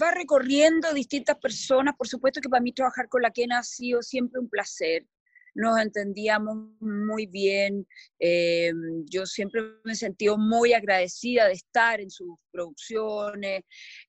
va 0.00 0.12
recorriendo 0.12 0.94
distintas 0.94 1.36
personas, 1.38 1.96
por 1.96 2.06
supuesto 2.06 2.40
que 2.40 2.48
para 2.48 2.62
mí 2.62 2.72
trabajar 2.72 3.08
con 3.08 3.22
la 3.22 3.30
Kena 3.30 3.58
ha 3.58 3.64
sido 3.64 4.00
siempre 4.02 4.40
un 4.40 4.48
placer 4.48 5.06
nos 5.58 5.80
entendíamos 5.80 6.56
muy 6.80 7.26
bien. 7.26 7.86
Eh, 8.20 8.72
yo 9.10 9.26
siempre 9.26 9.60
me 9.82 9.92
he 9.92 9.96
sentido 9.96 10.38
muy 10.38 10.72
agradecida 10.72 11.46
de 11.46 11.54
estar 11.54 12.00
en 12.00 12.10
sus 12.10 12.38
producciones, 12.52 13.62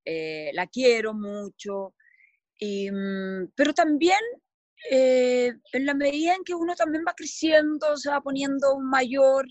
eh, 0.06 0.52
la 0.54 0.68
quiero 0.68 1.14
mucho. 1.14 1.96
Mm, 2.62 3.48
pero 3.56 3.74
también 3.74 4.20
eh, 4.92 5.52
en 5.74 5.86
la 5.86 5.96
medida 5.96 6.36
en 6.36 6.44
que 6.44 6.54
uno 6.54 6.76
también 6.76 7.04
va 7.08 7.14
creciendo, 7.16 7.98
se 7.98 8.12
va 8.12 8.22
poniendo 8.22 8.80
mayor, 8.80 9.48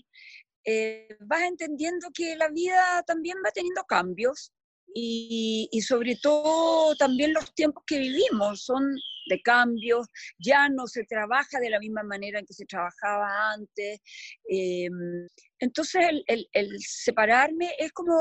vas 1.21 1.41
entendiendo 1.41 2.09
que 2.13 2.35
la 2.35 2.49
vida 2.49 3.03
también 3.07 3.37
va 3.43 3.51
teniendo 3.51 3.83
cambios 3.85 4.53
y, 4.93 5.81
sobre 5.81 6.15
todo 6.21 6.95
también 6.95 7.33
los 7.33 7.53
tiempos 7.55 7.83
que 7.85 7.99
vivimos 7.99 8.63
son 8.63 8.83
de 9.29 9.41
cambios, 9.41 10.07
ya 10.37 10.67
no 10.69 10.87
se 10.87 11.05
trabaja 11.05 11.59
de 11.59 11.69
la 11.69 11.79
misma 11.79 12.03
manera 12.03 12.39
en 12.39 12.45
que 12.45 12.53
se 12.53 12.65
trabajaba 12.65 13.53
antes. 13.53 14.01
Em, 14.45 15.27
entonces 15.59 16.03
el, 16.27 16.79
separarme 16.79 17.71
es 17.79 17.91
como 17.93 18.13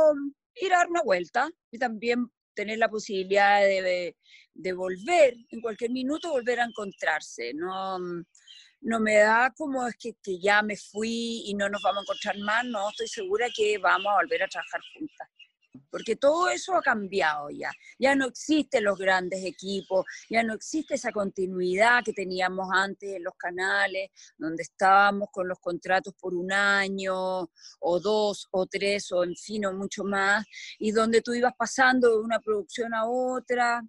ir 0.54 0.72
a 0.72 0.78
dar 0.78 0.88
una 0.88 1.02
vuelta 1.02 1.50
y 1.72 1.78
también 1.78 2.26
tener 2.54 2.78
la 2.78 2.88
posibilidad 2.88 3.60
de, 3.62 4.14
volver, 4.74 5.34
en 5.50 5.60
cualquier 5.60 5.90
minuto 5.90 6.30
volver 6.30 6.60
a 6.60 6.64
encontrarse. 6.64 7.52
No, 7.54 7.98
no 8.80 9.00
me 9.00 9.16
da 9.16 9.52
como 9.56 9.86
es 9.86 9.96
que, 9.96 10.14
que 10.22 10.38
ya 10.40 10.62
me 10.62 10.76
fui 10.76 11.42
y 11.46 11.54
no 11.54 11.68
nos 11.68 11.82
vamos 11.82 12.00
a 12.00 12.04
encontrar 12.04 12.38
más, 12.38 12.64
no, 12.64 12.90
estoy 12.90 13.08
segura 13.08 13.48
que 13.54 13.78
vamos 13.78 14.12
a 14.12 14.16
volver 14.22 14.42
a 14.42 14.48
trabajar 14.48 14.80
juntas 14.94 15.28
porque 15.90 16.16
todo 16.16 16.48
eso 16.48 16.74
ha 16.74 16.82
cambiado 16.82 17.50
ya. 17.50 17.70
Ya 17.98 18.14
no 18.14 18.26
existen 18.26 18.84
los 18.84 18.98
grandes 18.98 19.44
equipos, 19.44 20.04
ya 20.28 20.42
no 20.42 20.54
existe 20.54 20.94
esa 20.94 21.12
continuidad 21.12 22.04
que 22.04 22.12
teníamos 22.12 22.68
antes 22.72 23.14
en 23.16 23.24
los 23.24 23.34
canales, 23.36 24.10
donde 24.36 24.62
estábamos 24.62 25.28
con 25.32 25.48
los 25.48 25.58
contratos 25.58 26.14
por 26.20 26.34
un 26.34 26.52
año, 26.52 27.50
o 27.80 28.00
dos, 28.00 28.48
o 28.50 28.66
tres, 28.66 29.10
o 29.12 29.24
en 29.24 29.36
fin, 29.36 29.66
o 29.66 29.72
mucho 29.72 30.04
más, 30.04 30.44
y 30.78 30.92
donde 30.92 31.22
tú 31.22 31.34
ibas 31.34 31.54
pasando 31.56 32.10
de 32.10 32.18
una 32.18 32.40
producción 32.40 32.94
a 32.94 33.06
otra. 33.06 33.82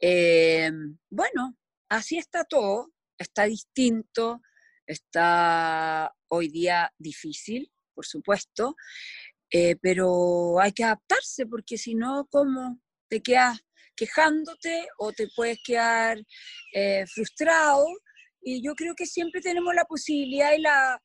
Eh, 0.00 0.70
bueno, 1.10 1.56
así 1.88 2.18
está 2.18 2.44
todo, 2.44 2.92
está 3.18 3.44
distinto, 3.44 4.42
está 4.86 6.14
hoy 6.28 6.48
día 6.48 6.92
difícil, 6.98 7.70
por 7.94 8.04
supuesto, 8.04 8.76
eh, 9.56 9.76
pero 9.80 10.58
hay 10.58 10.72
que 10.72 10.82
adaptarse 10.82 11.46
porque 11.46 11.78
si 11.78 11.94
no, 11.94 12.26
¿cómo 12.28 12.80
te 13.08 13.22
quedas 13.22 13.60
quejándote 13.94 14.88
o 14.98 15.12
te 15.12 15.28
puedes 15.36 15.58
quedar 15.64 16.18
eh, 16.72 17.04
frustrado? 17.06 17.86
Y 18.42 18.66
yo 18.66 18.74
creo 18.74 18.96
que 18.96 19.06
siempre 19.06 19.40
tenemos 19.40 19.72
la 19.72 19.84
posibilidad 19.84 20.52
y 20.54 20.60
la, 20.60 21.00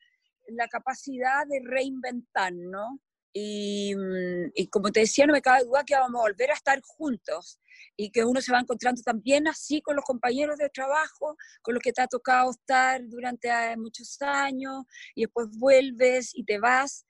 la 0.48 0.68
capacidad 0.68 1.46
de 1.48 1.62
reinventarnos. 1.64 2.98
Y, 3.34 3.94
mm, 3.96 4.52
y, 4.56 4.68
como 4.70 4.90
te 4.92 5.02
decía, 5.02 5.28
no 5.28 5.34
me 5.34 5.44
cabe 5.44 5.66
duda 5.66 5.84
que 5.86 5.94
vamos 5.94 6.20
a 6.20 6.24
volver 6.24 6.50
a 6.50 6.56
estar 6.56 6.82
juntos 6.82 7.60
y 7.96 8.10
que 8.10 8.26
uno 8.26 8.42
se 8.42 8.52
va 8.52 8.62
encontrando 8.62 9.04
también 9.04 9.48
así 9.48 9.80
con 9.80 9.96
los 9.96 10.06
compañeros 10.06 10.58
de 10.58 10.70
trabajo, 10.70 11.38
con 11.62 11.76
los 11.76 11.84
que 11.84 11.94
te 11.94 12.02
ha 12.02 12.08
tocado 12.08 12.50
estar 12.50 13.00
durante 13.08 13.50
eh, 13.50 13.78
muchos 13.78 14.20
años 14.22 14.86
y 15.14 15.26
después 15.26 15.50
vuelves 15.52 16.32
y 16.34 16.44
te 16.46 16.58
vas 16.58 17.06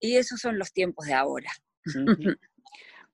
y 0.00 0.16
esos 0.16 0.40
son 0.40 0.58
los 0.58 0.72
tiempos 0.72 1.06
de 1.06 1.14
ahora. 1.14 1.50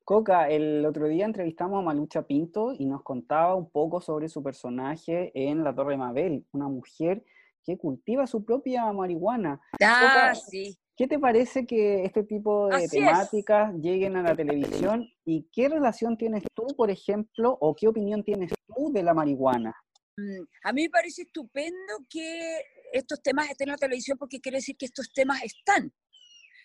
Coca, 0.05 0.49
el 0.49 0.85
otro 0.85 1.07
día 1.07 1.25
entrevistamos 1.25 1.79
a 1.79 1.83
Malucha 1.83 2.27
Pinto 2.27 2.75
y 2.77 2.87
nos 2.87 3.03
contaba 3.03 3.55
un 3.55 3.71
poco 3.71 4.01
sobre 4.01 4.29
su 4.29 4.42
personaje 4.42 5.31
en 5.35 5.62
La 5.62 5.75
Torre 5.75 5.97
Mabel, 5.97 6.45
una 6.53 6.68
mujer 6.68 7.25
que 7.64 7.79
cultiva 7.79 8.27
su 8.27 8.45
propia 8.45 8.92
marihuana. 8.92 9.61
Ah, 9.81 10.35
sí. 10.35 10.77
¿Qué 10.97 11.07
te 11.07 11.18
parece 11.18 11.66
que 11.66 12.05
este 12.05 12.25
tipo 12.25 12.68
de 12.68 12.88
temáticas 12.88 13.75
lleguen 13.77 14.16
a 14.16 14.23
la 14.23 14.37
televisión 14.37 15.09
y 15.25 15.49
qué 15.53 15.68
relación 15.68 16.16
tienes 16.16 16.42
tú, 16.55 16.66
por 16.77 16.90
ejemplo, 16.90 17.57
o 17.61 17.75
qué 17.75 17.88
opinión 17.88 18.23
tienes 18.23 18.53
tú 18.66 18.92
de 18.92 19.03
la 19.03 19.14
marihuana? 19.14 19.75
Mm, 20.16 20.45
a 20.64 20.73
mí 20.73 20.83
me 20.83 20.90
parece 20.90 21.23
estupendo 21.23 21.95
que 22.11 22.61
estos 22.92 23.23
temas 23.23 23.49
estén 23.51 23.68
en 23.68 23.73
la 23.73 23.79
televisión 23.79 24.18
porque 24.18 24.40
quiere 24.40 24.59
decir 24.59 24.77
que 24.77 24.87
estos 24.87 25.11
temas 25.12 25.42
están 25.42 25.92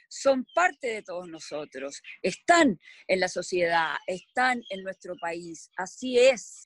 son 0.08 0.46
parte 0.54 0.88
de 0.88 1.04
todos 1.04 1.28
nosotros, 1.28 2.02
están 2.22 2.80
en 3.08 3.20
la 3.20 3.28
sociedad, 3.28 3.96
están 4.08 4.62
en 4.70 4.84
nuestro 4.84 5.16
país. 5.18 5.70
Así 5.78 6.18
es. 6.18 6.66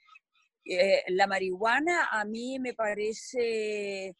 Eh, 0.66 1.04
la 1.08 1.26
marihuana 1.28 2.08
a 2.12 2.24
mí 2.24 2.60
me 2.60 2.74
parece 2.74 4.16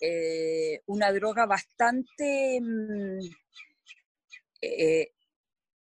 eh, 0.00 0.80
una 0.86 1.10
droga 1.10 1.46
bastante 1.46 2.60
mm, 2.60 3.18
eh, 4.60 5.12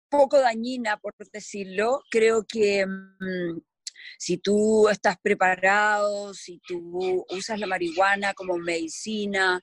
poco 0.09 0.39
dañina, 0.39 0.99
por 0.99 1.15
decirlo. 1.33 2.03
Creo 2.11 2.45
que 2.47 2.87
mm, 2.87 3.59
si 4.19 4.39
tú 4.39 4.89
estás 4.89 5.17
preparado, 5.23 6.35
si 6.35 6.61
tú 6.67 7.25
usas 7.31 7.59
la 7.59 7.67
marihuana 7.67 8.35
como 8.35 8.59
medicina 8.59 9.61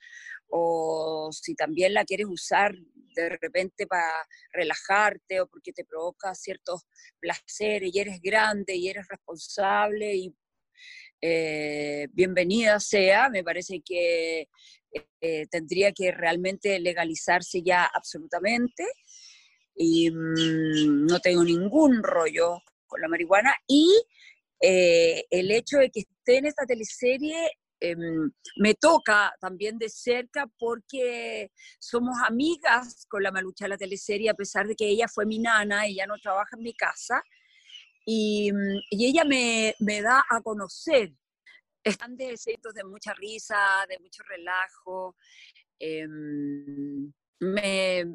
o 0.47 1.30
si 1.32 1.56
también 1.56 1.93
la 1.93 2.06
quieres 2.06 2.28
usar 2.28 2.76
de 3.21 3.30
repente 3.30 3.88
para 3.88 4.12
relajarte 4.52 5.41
o 5.41 5.47
porque 5.47 5.73
te 5.73 5.86
provoca 5.86 6.34
ciertos 6.36 6.82
placeres 7.19 7.91
y 7.93 7.99
eres 7.99 8.19
grande 8.21 8.76
y 8.76 8.89
eres 8.89 9.08
responsable 9.08 10.15
y 10.15 10.36
eh, 11.21 12.08
bienvenida 12.12 12.80
sea, 12.80 13.30
me 13.30 13.43
parece 13.43 13.82
que 13.82 14.49
eh, 15.21 15.47
tendría 15.49 15.93
que 15.93 16.12
realmente 16.12 16.80
legalizarse 16.80 17.62
ya 17.63 17.86
absolutamente 17.86 18.84
y 19.76 20.12
mm, 20.12 21.06
no 21.06 21.19
tengo 21.19 21.43
ningún 21.43 22.04
rollo 22.04 22.62
con 22.86 23.02
la 23.02 23.08
marihuana 23.08 23.56
y 23.67 23.89
eh, 24.62 25.26
el 25.30 25.52
hecho 25.52 25.78
de 25.78 25.89
que 25.89 26.02
esté 26.02 26.38
en 26.38 26.45
esta 26.45 26.65
teleserie 26.65 27.52
Em, 27.85 28.31
me 28.55 28.75
toca 28.75 29.35
también 29.41 29.77
de 29.77 29.89
cerca 29.89 30.47
porque 30.57 31.51
somos 31.79 32.15
amigas 32.25 33.05
con 33.09 33.21
la 33.21 33.29
Malucha 33.29 33.65
de 33.65 33.69
la 33.69 33.77
teleserie, 33.77 34.29
a 34.29 34.35
pesar 34.35 34.67
de 34.67 34.75
que 34.75 34.87
ella 34.87 35.09
fue 35.09 35.25
mi 35.25 35.37
nana, 35.37 35.85
ella 35.85 36.07
no 36.07 36.17
trabaja 36.17 36.55
en 36.55 36.63
mi 36.63 36.73
casa, 36.73 37.21
y, 38.05 38.53
mm, 38.53 38.79
ella 38.91 39.25
me, 39.25 39.75
da 40.01 40.23
a 40.29 40.41
conocer 40.41 41.11
están 41.83 42.15
de 42.15 42.37
de 42.73 42.83
mucha 42.85 43.13
risa, 43.15 43.57
de 43.89 43.99
mucho 43.99 44.23
relajo. 44.23 45.17
Em, 45.79 47.11
me, 47.41 48.05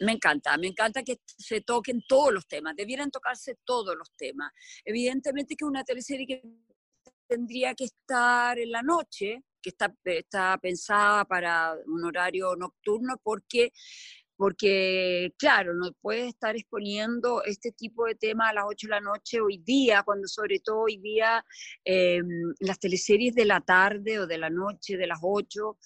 me, 0.00 0.12
encanta, 0.12 0.58
me 0.58 0.66
encanta 0.66 1.04
que 1.04 1.20
se 1.24 1.60
toquen 1.60 2.02
todos 2.08 2.32
los 2.34 2.48
temas, 2.48 2.74
debieran 2.76 3.12
tocarse 3.12 3.56
todos 3.64 3.96
los 3.96 4.10
temas. 4.16 4.52
Evidentemente 4.84 5.54
que 5.56 5.64
una 5.64 5.84
teleserie 5.84 6.26
que 6.26 6.42
tendría 7.26 7.74
que 7.74 7.84
estar 7.84 8.58
en 8.58 8.70
la 8.70 8.82
noche, 8.82 9.42
que 9.62 9.70
está, 9.70 9.94
está 10.04 10.58
pensada 10.58 11.24
para 11.24 11.74
un 11.86 12.04
horario 12.04 12.54
nocturno, 12.56 13.20
porque 13.22 13.72
porque 14.36 15.32
claro, 15.38 15.74
no 15.74 15.92
puedes 16.00 16.28
estar 16.28 16.56
exponiendo 16.56 17.42
este 17.44 17.72
tipo 17.72 18.04
de 18.04 18.14
temas 18.14 18.50
a 18.50 18.54
las 18.54 18.64
8 18.68 18.86
de 18.86 18.90
la 18.90 19.00
noche 19.00 19.40
hoy 19.40 19.58
día, 19.64 20.02
cuando 20.02 20.28
sobre 20.28 20.60
todo 20.60 20.82
hoy 20.82 20.98
día 20.98 21.44
eh, 21.84 22.20
las 22.60 22.78
teleseries 22.78 23.34
de 23.34 23.46
la 23.46 23.60
tarde 23.60 24.20
o 24.20 24.26
de 24.26 24.38
la 24.38 24.50
noche, 24.50 24.96
de 24.96 25.06
las 25.06 25.18
8, 25.22 25.78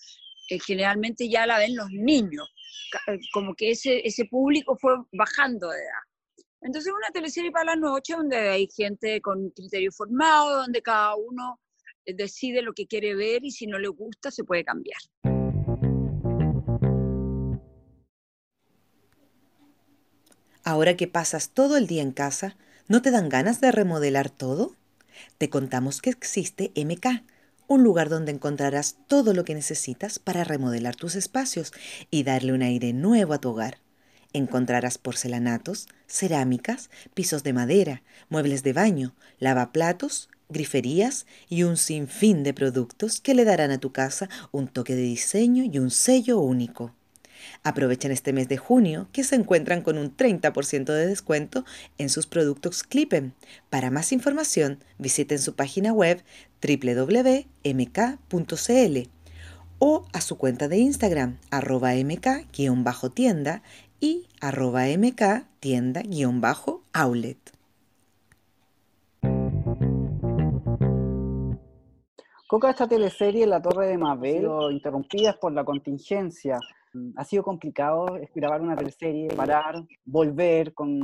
eh, 0.48 0.58
generalmente 0.58 1.28
ya 1.28 1.46
la 1.46 1.58
ven 1.58 1.76
los 1.76 1.90
niños, 1.90 2.48
eh, 3.06 3.18
como 3.32 3.54
que 3.54 3.70
ese, 3.70 4.04
ese 4.04 4.24
público 4.24 4.76
fue 4.76 4.94
bajando 5.12 5.68
de 5.70 5.78
edad. 5.78 6.09
Entonces 6.62 6.92
una 6.92 7.10
teleserie 7.12 7.50
para 7.50 7.74
la 7.74 7.76
noche 7.76 8.14
donde 8.14 8.36
hay 8.36 8.68
gente 8.68 9.20
con 9.20 9.50
criterio 9.50 9.90
formado, 9.92 10.58
donde 10.58 10.82
cada 10.82 11.14
uno 11.16 11.58
decide 12.04 12.62
lo 12.62 12.72
que 12.72 12.86
quiere 12.86 13.14
ver 13.14 13.44
y 13.44 13.50
si 13.50 13.66
no 13.66 13.78
le 13.78 13.88
gusta 13.88 14.30
se 14.30 14.44
puede 14.44 14.64
cambiar. 14.64 14.98
Ahora 20.62 20.96
que 20.96 21.08
pasas 21.08 21.50
todo 21.50 21.78
el 21.78 21.86
día 21.86 22.02
en 22.02 22.12
casa, 22.12 22.56
¿no 22.86 23.00
te 23.00 23.10
dan 23.10 23.28
ganas 23.28 23.60
de 23.60 23.72
remodelar 23.72 24.28
todo? 24.28 24.76
Te 25.38 25.48
contamos 25.48 26.02
que 26.02 26.10
existe 26.10 26.70
MK, 26.74 27.24
un 27.66 27.82
lugar 27.82 28.10
donde 28.10 28.32
encontrarás 28.32 28.98
todo 29.06 29.32
lo 29.32 29.44
que 29.44 29.54
necesitas 29.54 30.18
para 30.18 30.44
remodelar 30.44 30.96
tus 30.96 31.14
espacios 31.14 31.72
y 32.10 32.24
darle 32.24 32.52
un 32.52 32.62
aire 32.62 32.92
nuevo 32.92 33.32
a 33.32 33.40
tu 33.40 33.50
hogar. 33.50 33.78
Encontrarás 34.32 34.98
porcelanatos, 34.98 35.88
cerámicas, 36.06 36.90
pisos 37.14 37.42
de 37.42 37.52
madera, 37.52 38.02
muebles 38.28 38.62
de 38.62 38.72
baño, 38.72 39.14
lavaplatos, 39.38 40.28
griferías 40.48 41.26
y 41.48 41.62
un 41.62 41.76
sinfín 41.76 42.42
de 42.42 42.54
productos 42.54 43.20
que 43.20 43.34
le 43.34 43.44
darán 43.44 43.70
a 43.70 43.78
tu 43.78 43.92
casa 43.92 44.28
un 44.52 44.68
toque 44.68 44.94
de 44.94 45.02
diseño 45.02 45.64
y 45.64 45.78
un 45.78 45.90
sello 45.90 46.40
único. 46.40 46.94
Aprovechen 47.62 48.12
este 48.12 48.32
mes 48.32 48.48
de 48.48 48.56
junio 48.58 49.08
que 49.12 49.24
se 49.24 49.34
encuentran 49.34 49.82
con 49.82 49.98
un 49.98 50.16
30% 50.16 50.92
de 50.92 51.06
descuento 51.06 51.64
en 51.98 52.08
sus 52.08 52.26
productos 52.26 52.82
Clippen. 52.82 53.34
Para 53.70 53.90
más 53.90 54.12
información, 54.12 54.78
visiten 54.98 55.38
su 55.38 55.54
página 55.54 55.92
web 55.92 56.22
www.mk.cl 56.62 57.48
o 59.78 60.06
a 60.12 60.20
su 60.20 60.36
cuenta 60.36 60.68
de 60.68 60.76
Instagram 60.76 61.38
arroba 61.50 61.94
mk-tienda 61.94 63.62
y 64.00 64.26
arroba 64.40 64.86
mk-tienda-outlet. 64.86 67.52
Coca, 72.48 72.70
esta 72.70 72.88
teleserie 72.88 73.46
La 73.46 73.62
Torre 73.62 73.86
de 73.86 73.98
Mabel, 73.98 74.48
interrumpidas 74.72 75.36
por 75.36 75.52
la 75.52 75.64
contingencia 75.64 76.58
ha 77.16 77.24
sido 77.24 77.42
complicado 77.42 78.18
grabar 78.34 78.60
una 78.60 78.76
teleserie, 78.76 79.28
parar, 79.28 79.76
volver 80.04 80.74
con, 80.74 81.00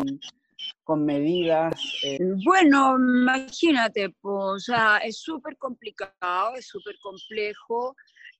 con 0.83 1.05
medidas. 1.05 1.75
Eh. 2.03 2.19
Bueno, 2.45 2.97
imagínate, 2.97 4.15
o 4.23 4.59
sea, 4.59 4.99
es 4.99 5.21
súper 5.21 5.57
complicado, 5.57 6.57
es 6.57 6.67
súper 6.67 6.97
complejo, 7.01 7.95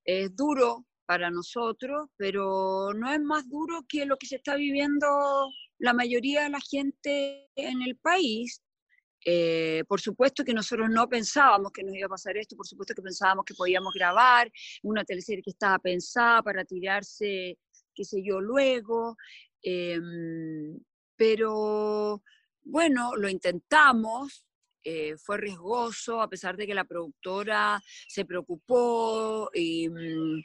es 0.05 0.35
duro 0.35 0.85
para 1.07 1.31
nosotros, 1.31 2.09
pero 2.17 2.93
no 2.95 3.13
es 3.13 3.21
más 3.21 3.49
duro 3.49 3.85
que 3.89 4.05
lo 4.05 4.17
que 4.17 4.27
se 4.27 4.37
está 4.37 4.57
viviendo 4.57 5.07
la 5.79 5.93
mayoría 5.93 6.43
de 6.43 6.51
la 6.51 6.61
gente 6.61 7.49
en 7.55 7.83
el 7.83 7.97
país. 7.97 8.61
Eh, 9.25 9.83
por 9.89 10.01
supuesto 10.01 10.45
que 10.45 10.55
nosotros 10.55 10.89
no 10.91 11.09
pensábamos 11.09 11.73
que 11.73 11.83
nos 11.83 11.97
iba 11.97 12.07
a 12.07 12.11
pasar 12.11 12.37
esto, 12.37 12.57
por 12.57 12.67
supuesto 12.67 12.95
que 12.95 13.03
pensábamos 13.03 13.45
que 13.45 13.55
podíamos 13.55 13.93
grabar 13.93 14.51
una 14.83 15.05
teleserie 15.05 15.43
que 15.43 15.51
estaba 15.51 15.79
pensada 15.81 16.43
para 16.43 16.65
tirarse, 16.65 17.59
qué 17.93 18.05
sé 18.05 18.23
yo, 18.25 18.41
luego, 18.41 19.17
em, 19.63 20.79
pero 21.17 22.23
bueno, 22.63 23.17
lo 23.17 23.29
intentamos, 23.29 24.45
eh, 24.85 25.17
fue 25.17 25.39
riesgoso, 25.39 26.21
a 26.23 26.29
pesar 26.29 26.57
de 26.57 26.65
que 26.65 26.75
la 26.75 26.85
productora 26.85 27.83
se 28.07 28.25
preocupó 28.25 29.51
y 29.53 29.89
mm, 29.89 30.43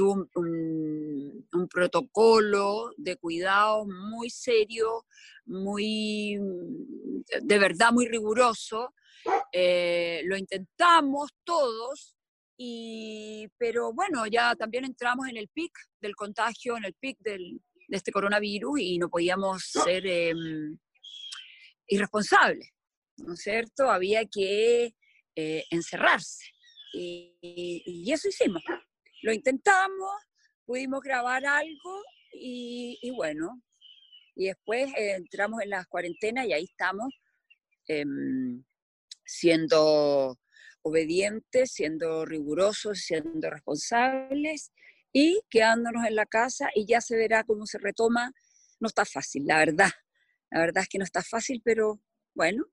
tuvo 0.00 0.26
un, 0.36 1.68
protocolo 1.68 2.90
de 2.96 3.16
cuidado 3.16 3.84
muy 3.84 4.30
serio, 4.30 5.04
muy, 5.44 6.38
de 7.42 7.58
verdad 7.58 7.92
muy 7.92 8.08
riguroso. 8.08 8.94
Eh, 9.52 10.22
lo 10.24 10.38
intentamos 10.38 11.32
todos, 11.44 12.16
y, 12.56 13.46
pero 13.58 13.92
bueno, 13.92 14.26
ya 14.26 14.56
también 14.56 14.86
entramos 14.86 15.28
en 15.28 15.36
el 15.36 15.48
pic 15.48 15.70
del 16.00 16.16
contagio, 16.16 16.78
en 16.78 16.86
el 16.86 16.94
pic 16.94 17.18
del, 17.18 17.60
de 17.88 17.96
este 17.98 18.10
coronavirus 18.10 18.80
y 18.80 18.98
no 18.98 19.10
podíamos 19.10 19.64
ser 19.64 20.06
em, 20.06 20.78
irresponsables, 21.88 22.70
¿no 23.18 23.34
es 23.34 23.40
cierto? 23.40 23.90
Había 23.90 24.24
que 24.24 24.94
eh, 25.36 25.64
encerrarse 25.70 26.46
y 26.94 28.10
eso 28.10 28.28
hicimos 28.28 28.62
lo 29.22 29.32
intentamos, 29.32 30.10
pudimos 30.64 31.00
grabar 31.00 31.44
algo 31.46 32.02
y, 32.32 33.10
bueno, 33.16 33.60
y 34.34 34.46
después 34.46 34.90
eh, 34.96 35.14
entramos 35.16 35.62
en 35.62 35.70
las 35.70 35.86
cuarentenas 35.86 36.46
y 36.46 36.52
ahí 36.52 36.64
estamos 36.64 37.12
em, 37.88 38.64
siendo 39.24 40.38
obedientes, 40.82 41.72
siendo 41.72 42.24
rigurosos, 42.24 43.00
siendo 43.00 43.50
responsables 43.50 44.72
y 45.12 45.40
quedándonos 45.50 46.06
en 46.06 46.14
la 46.14 46.26
casa 46.26 46.70
y 46.74 46.86
ya 46.86 47.00
se 47.00 47.16
verá 47.16 47.44
cómo 47.44 47.66
se 47.66 47.78
retoma. 47.78 48.32
No 48.78 48.88
está 48.88 49.04
fácil, 49.04 49.46
la 49.46 49.58
verdad. 49.58 49.90
La 50.50 50.60
verdad 50.60 50.82
es 50.82 50.88
que 50.88 50.98
no 50.98 51.04
está 51.04 51.22
fácil, 51.22 51.60
pero 51.64 52.00
bueno, 52.34 52.64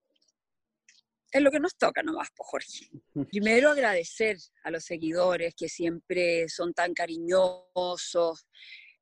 es 1.32 1.42
lo 1.42 1.52
que 1.52 1.60
nos 1.60 1.76
toca 1.76 2.02
nomás, 2.04 2.30
pues 2.36 2.50
Jorge. 2.50 2.90
Primero 3.32 3.70
agradecer 3.70 4.38
a 4.64 4.72
los 4.72 4.84
seguidores 4.84 5.54
que 5.56 5.70
siempre 5.70 6.48
son 6.50 6.74
tan 6.74 6.94
cariñosos, 6.94 8.48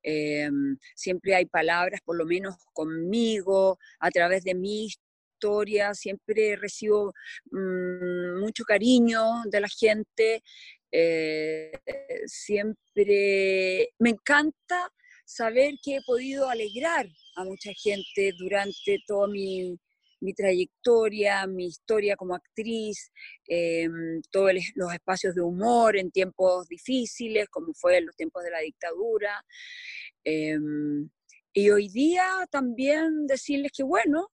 em, 0.02 0.76
siempre 0.94 1.34
hay 1.34 1.46
palabras, 1.46 2.00
por 2.04 2.16
lo 2.16 2.24
menos 2.24 2.56
conmigo, 2.72 3.78
a 4.00 4.10
través 4.10 4.44
de 4.44 4.54
mi 4.54 4.86
historia, 4.86 5.94
siempre 5.94 6.56
recibo 6.56 7.12
mm, 7.50 8.40
mucho 8.40 8.64
cariño 8.64 9.42
de 9.50 9.60
la 9.60 9.68
gente, 9.68 10.42
eh, 10.90 11.72
siempre 12.26 13.90
me 13.98 14.10
encanta 14.10 14.90
saber 15.24 15.74
que 15.82 15.96
he 15.96 16.02
podido 16.02 16.48
alegrar 16.48 17.06
a 17.34 17.44
mucha 17.44 17.72
gente 17.74 18.32
durante 18.38 18.98
toda 19.06 19.26
mi, 19.26 19.76
mi 20.20 20.34
trayectoria, 20.34 21.46
mi 21.46 21.66
historia 21.66 22.16
como 22.16 22.34
actriz, 22.34 23.12
em, 23.46 24.20
todos 24.30 24.52
los 24.74 24.92
espacios 24.92 25.34
de 25.34 25.42
humor 25.42 25.96
en 25.96 26.10
tiempos 26.10 26.68
difíciles, 26.68 27.48
como 27.48 27.72
fue 27.74 27.98
en 27.98 28.06
los 28.06 28.16
tiempos 28.16 28.42
de 28.44 28.50
la 28.50 28.60
dictadura. 28.60 29.44
Em, 30.24 31.08
y 31.52 31.70
hoy 31.70 31.88
día 31.88 32.26
también 32.50 33.26
decirles 33.26 33.72
que, 33.72 33.82
bueno, 33.82 34.28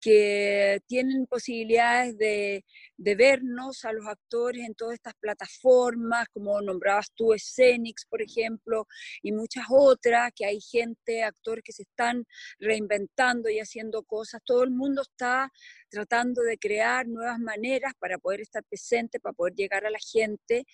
que 0.00 0.80
tienen 0.86 1.26
posibilidades 1.26 2.16
de, 2.18 2.64
vernos 2.96 3.84
a 3.84 3.92
los 3.92 4.06
actores 4.06 4.64
en 4.64 4.74
todas 4.74 4.94
estas 4.94 5.14
plataformas, 5.14 6.28
como 6.32 6.60
nombrabas 6.60 7.10
tú, 7.14 7.32
Escenix, 7.32 8.06
por 8.06 8.22
ejemplo, 8.22 8.86
y 9.22 9.32
muchas 9.32 9.66
otras, 9.70 10.30
que 10.34 10.44
hay 10.44 10.60
gente, 10.60 11.22
actores 11.22 11.64
que 11.64 11.72
se 11.72 11.82
están 11.82 12.24
reinventando 12.58 13.48
y 13.48 13.60
haciendo 13.60 14.02
cosas. 14.04 14.40
Todo 14.44 14.64
el 14.64 14.70
mundo 14.70 15.02
está 15.02 15.50
tratando 15.90 16.42
de 16.42 16.58
crear 16.58 17.06
nuevas 17.08 17.38
maneras 17.38 17.92
para 17.98 18.18
poder 18.18 18.42
estar 18.42 18.62
presente, 18.64 19.20
para 19.20 19.32
poder 19.32 19.54
llegar 19.54 19.86
a 19.86 19.90
la 19.90 19.98
gente, 20.00 20.64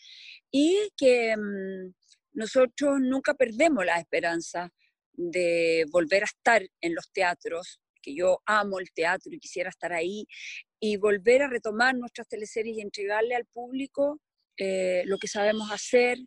y 0.51 0.91
que 0.97 1.37
mm, 1.37 1.93
nosotros 2.35 3.01
nunca 3.01 3.35
perdemos 3.35 3.85
la 3.87 3.99
esperanza 3.99 4.70
de 5.12 5.87
volver 5.91 6.22
a 6.22 6.27
estar 6.27 6.62
en 6.81 6.95
los 6.95 7.11
teatros, 7.12 7.81
que 8.05 8.14
yo 8.14 8.40
amo 8.46 8.78
el 8.78 8.90
teatro 8.92 9.32
y 9.32 9.38
quisiera 9.38 9.70
estar 9.70 9.92
ahí, 9.92 10.26
y 10.80 10.96
volver 10.96 11.42
a 11.42 11.48
retomar 11.48 11.94
nuestras 11.96 12.28
teleseries 12.28 12.76
y 12.76 12.82
entregarle 12.82 13.34
al 13.34 13.46
público 13.46 14.20
eh, 14.59 15.02
lo 15.07 15.18
que 15.18 15.28
sabemos 15.28 15.70
hacer 15.72 16.18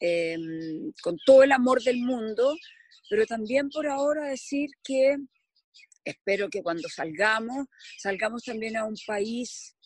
em, 0.00 0.92
con 1.02 1.16
todo 1.24 1.44
el 1.44 1.52
amor 1.52 1.82
del 1.82 1.98
mundo, 1.98 2.54
pero 3.08 3.24
también 3.26 3.70
por 3.70 3.86
ahora 3.86 4.28
decir 4.28 4.70
que 4.82 5.16
espero 6.04 6.48
que 6.50 6.62
cuando 6.62 6.88
salgamos, 6.88 7.66
salgamos 7.98 8.42
también 8.42 8.76
a 8.76 8.84
un 8.84 8.96
país 9.06 9.76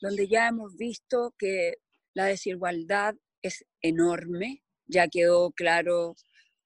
donde 0.00 0.28
ya 0.28 0.48
hemos 0.48 0.76
visto 0.76 1.34
que 1.38 1.78
la 2.14 2.26
desigualdad 2.26 3.14
es 3.42 3.64
enorme, 3.82 4.62
ya 4.86 5.08
quedó 5.08 5.50
claro 5.50 6.14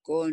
con, 0.03 0.33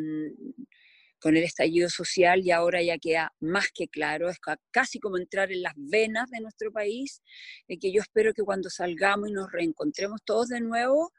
con 1.28 1.36
el 1.36 1.43
estallido 1.43 1.89
social 1.89 2.39
y 2.41 2.51
ahora 2.51 2.82
ya 2.82 2.97
queda 2.97 3.34
más 3.41 3.67
que 3.73 3.89
claro, 3.89 4.30
es 4.30 4.38
casi 4.71 4.97
como 4.97 5.17
entrar 5.17 5.51
en 5.51 5.61
las 5.61 5.73
venas 5.75 6.30
de 6.30 6.39
nuestro 6.39 6.71
país, 6.71 7.21
y 7.67 7.80
que 7.80 7.91
yo 7.91 7.99
espero 7.99 8.34
que 8.34 8.43
cuando 8.43 8.69
salgamos 8.69 9.28
y 9.28 9.34
nos 9.34 9.51
reencontremos 9.51 10.21
todos 10.23 10.47
de 10.47 10.61
nuevo, 10.61 11.11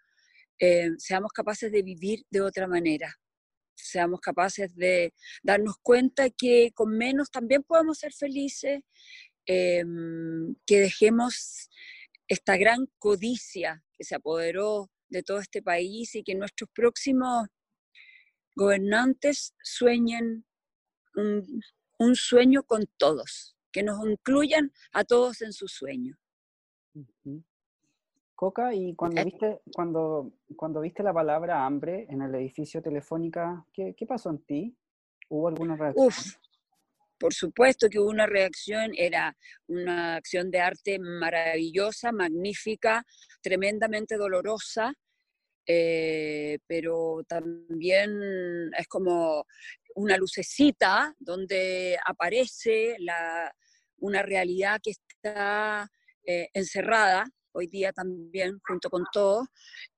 eh, 0.61 0.93
seamos 0.97 1.31
capaces 1.33 1.71
de 1.71 1.83
vivir 1.83 2.23
de 2.31 2.41
otra 2.41 2.67
manera, 2.67 3.15
seamos 3.75 4.21
capaces 4.21 4.75
de 4.75 5.13
darnos 5.43 5.75
cuenta 5.83 6.31
que 6.31 6.71
con 6.75 6.97
menos 6.97 7.31
también 7.31 7.63
podemos 7.63 7.99
ser 7.99 8.15
felices, 8.15 8.81
em, 9.45 10.55
que 10.65 10.81
dejemos 10.81 11.69
esta 12.29 12.57
gran 12.57 12.87
codicia 12.99 13.85
que 13.99 14.05
se 14.05 14.15
apoderó 14.15 14.91
de 15.11 15.23
todo 15.23 15.41
este 15.41 15.61
país 15.61 16.15
y 16.15 16.23
que 16.23 16.35
nuestros 16.35 16.71
próximos 16.73 17.49
gobernantes 18.59 19.55
sueñen 19.63 20.45
un, 21.15 22.15
sueño 22.15 22.65
con 22.65 22.87
todos, 22.97 23.57
que 23.73 23.83
nos 23.83 24.05
incluyan 24.05 24.73
a 24.93 25.05
todos 25.05 25.43
en 25.43 25.53
su 25.53 25.69
sueño. 25.69 26.19
Coca, 28.35 28.75
y 28.75 28.95
cuando 28.95 29.25
viste, 29.25 29.61
cuando, 29.73 30.33
cuando 30.57 30.81
viste 30.81 31.03
la 31.03 31.13
palabra 31.13 31.65
hambre 31.65 32.07
en 32.11 32.23
el 32.23 32.35
edificio 32.35 32.83
Telefónica, 32.83 33.65
¿qué, 33.73 33.95
pasó 34.07 34.31
en 34.31 34.39
ti? 34.39 34.77
¿Hubo 35.29 35.49
alguna 35.49 35.77
reacción? 35.77 36.07
Uf, 36.07 36.35
por 37.19 37.35
supuesto 37.35 37.89
que 37.89 37.99
hubo 37.99 38.11
una 38.11 38.27
reacción, 38.27 38.93
era 38.97 39.37
una 39.67 40.17
acción 40.17 40.51
de 40.51 40.61
arte 40.61 40.99
maravillosa, 40.99 42.13
magnífica, 42.13 43.05
tremendamente 43.41 44.17
dolorosa, 44.17 44.95
eh, 45.71 46.59
pero 46.67 47.23
también 47.29 48.71
es 48.77 48.89
como 48.89 49.45
una 49.97 50.17
lucecita 50.17 51.15
donde 51.19 51.99
aparece 52.07 52.97
una 53.99 54.23
realidad 54.23 54.81
que 54.83 54.93
está 54.93 55.87
eh, 56.25 56.49
encerrada 56.55 57.27
hoy 57.53 57.67
día 57.67 57.93
también 57.93 58.59
junto 58.67 58.89
con 58.89 59.05
todos. 59.13 59.47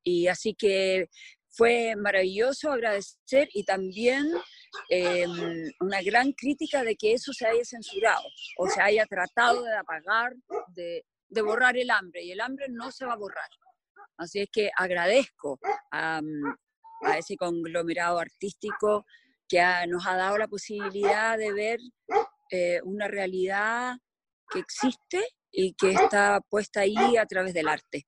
Y 0.03 0.27
así 0.27 0.55
que 0.55 1.09
fue 1.51 1.95
maravilloso 1.95 2.73
agradecer 2.73 3.49
y 3.55 3.63
también 3.63 4.27
em, 4.89 5.71
una 5.79 6.03
gran 6.03 6.33
crítica 6.33 6.83
de 6.83 6.97
que 6.97 7.13
eso 7.13 7.33
se 7.33 7.47
haya 7.47 7.65
censurado 7.65 8.25
o 8.57 8.69
se 8.69 8.81
haya 8.81 9.07
tratado 9.07 9.63
de 9.63 9.77
apagar, 9.77 10.35
de 10.75 11.43
borrar 11.43 11.77
el 11.77 11.91
hambre. 11.91 12.25
Y 12.25 12.33
el 12.33 12.41
hambre 12.41 12.67
no 12.71 12.91
se 12.91 13.05
va 13.05 13.13
a 13.13 13.17
borrar. 13.17 13.51
Así 14.21 14.41
es 14.41 14.49
que 14.53 14.71
agradezco 14.77 15.59
a, 15.91 16.21
ese 17.17 17.37
conglomerado 17.37 18.19
artístico 18.19 19.07
que 19.49 19.63
nos 19.89 20.07
ha 20.07 20.15
dado 20.15 20.37
la 20.37 20.47
posibilidad 20.47 21.39
de 21.39 21.53
ver 21.55 21.81
eh, 22.51 22.81
una 22.85 23.09
realidad 23.09 23.97
que 24.53 24.59
existe 24.59 25.25
y 25.51 25.73
que 25.73 25.93
está 25.93 26.43
puesta 26.51 26.81
ahí 26.81 27.17
a 27.17 27.25
través 27.25 27.55
del 27.55 27.69
arte. 27.69 28.07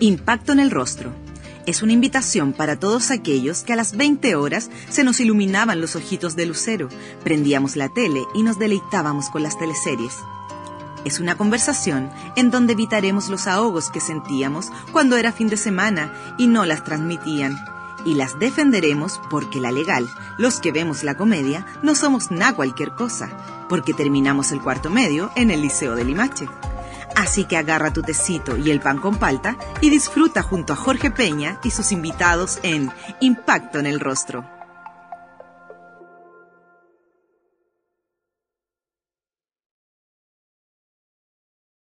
Impacto 0.00 0.52
en 0.52 0.60
el 0.60 0.70
rostro. 0.70 1.14
Es 1.64 1.80
una 1.80 1.94
invitación 1.94 2.52
para 2.52 2.78
todos 2.78 3.10
aquellos 3.10 3.62
que 3.62 3.72
a 3.72 3.76
las 3.76 3.96
20 3.96 4.36
horas 4.36 4.70
se 4.90 5.04
nos 5.04 5.20
iluminaban 5.20 5.80
los 5.80 5.96
ojitos 5.96 6.36
de 6.36 6.44
lucero, 6.44 6.90
prendíamos 7.22 7.76
la 7.76 7.88
tele 7.88 8.24
y 8.34 8.42
nos 8.42 8.58
deleitábamos 8.58 9.30
con 9.30 9.42
las 9.42 9.58
teleseries. 9.58 10.18
Es 11.04 11.20
una 11.20 11.36
conversación 11.36 12.10
en 12.34 12.50
donde 12.50 12.72
evitaremos 12.72 13.28
los 13.28 13.46
ahogos 13.46 13.90
que 13.90 14.00
sentíamos 14.00 14.70
cuando 14.92 15.16
era 15.16 15.32
fin 15.32 15.48
de 15.48 15.56
semana 15.56 16.12
y 16.38 16.46
no 16.46 16.64
las 16.64 16.82
transmitían. 16.82 17.58
Y 18.06 18.14
las 18.14 18.38
defenderemos 18.38 19.20
porque 19.30 19.60
la 19.60 19.70
legal, 19.70 20.08
los 20.38 20.60
que 20.60 20.72
vemos 20.72 21.04
la 21.04 21.16
comedia, 21.16 21.66
no 21.82 21.94
somos 21.94 22.30
nada 22.30 22.54
cualquier 22.54 22.94
cosa, 22.94 23.30
porque 23.68 23.94
terminamos 23.94 24.52
el 24.52 24.60
cuarto 24.60 24.90
medio 24.90 25.30
en 25.36 25.50
el 25.50 25.62
Liceo 25.62 25.94
de 25.94 26.04
Limache. 26.04 26.48
Así 27.16 27.44
que 27.44 27.56
agarra 27.56 27.92
tu 27.92 28.02
tecito 28.02 28.56
y 28.56 28.70
el 28.70 28.80
pan 28.80 28.98
con 28.98 29.16
palta 29.16 29.56
y 29.80 29.90
disfruta 29.90 30.42
junto 30.42 30.72
a 30.72 30.76
Jorge 30.76 31.10
Peña 31.10 31.58
y 31.62 31.70
sus 31.70 31.92
invitados 31.92 32.58
en 32.62 32.90
Impacto 33.20 33.78
en 33.78 33.86
el 33.86 34.00
Rostro. 34.00 34.53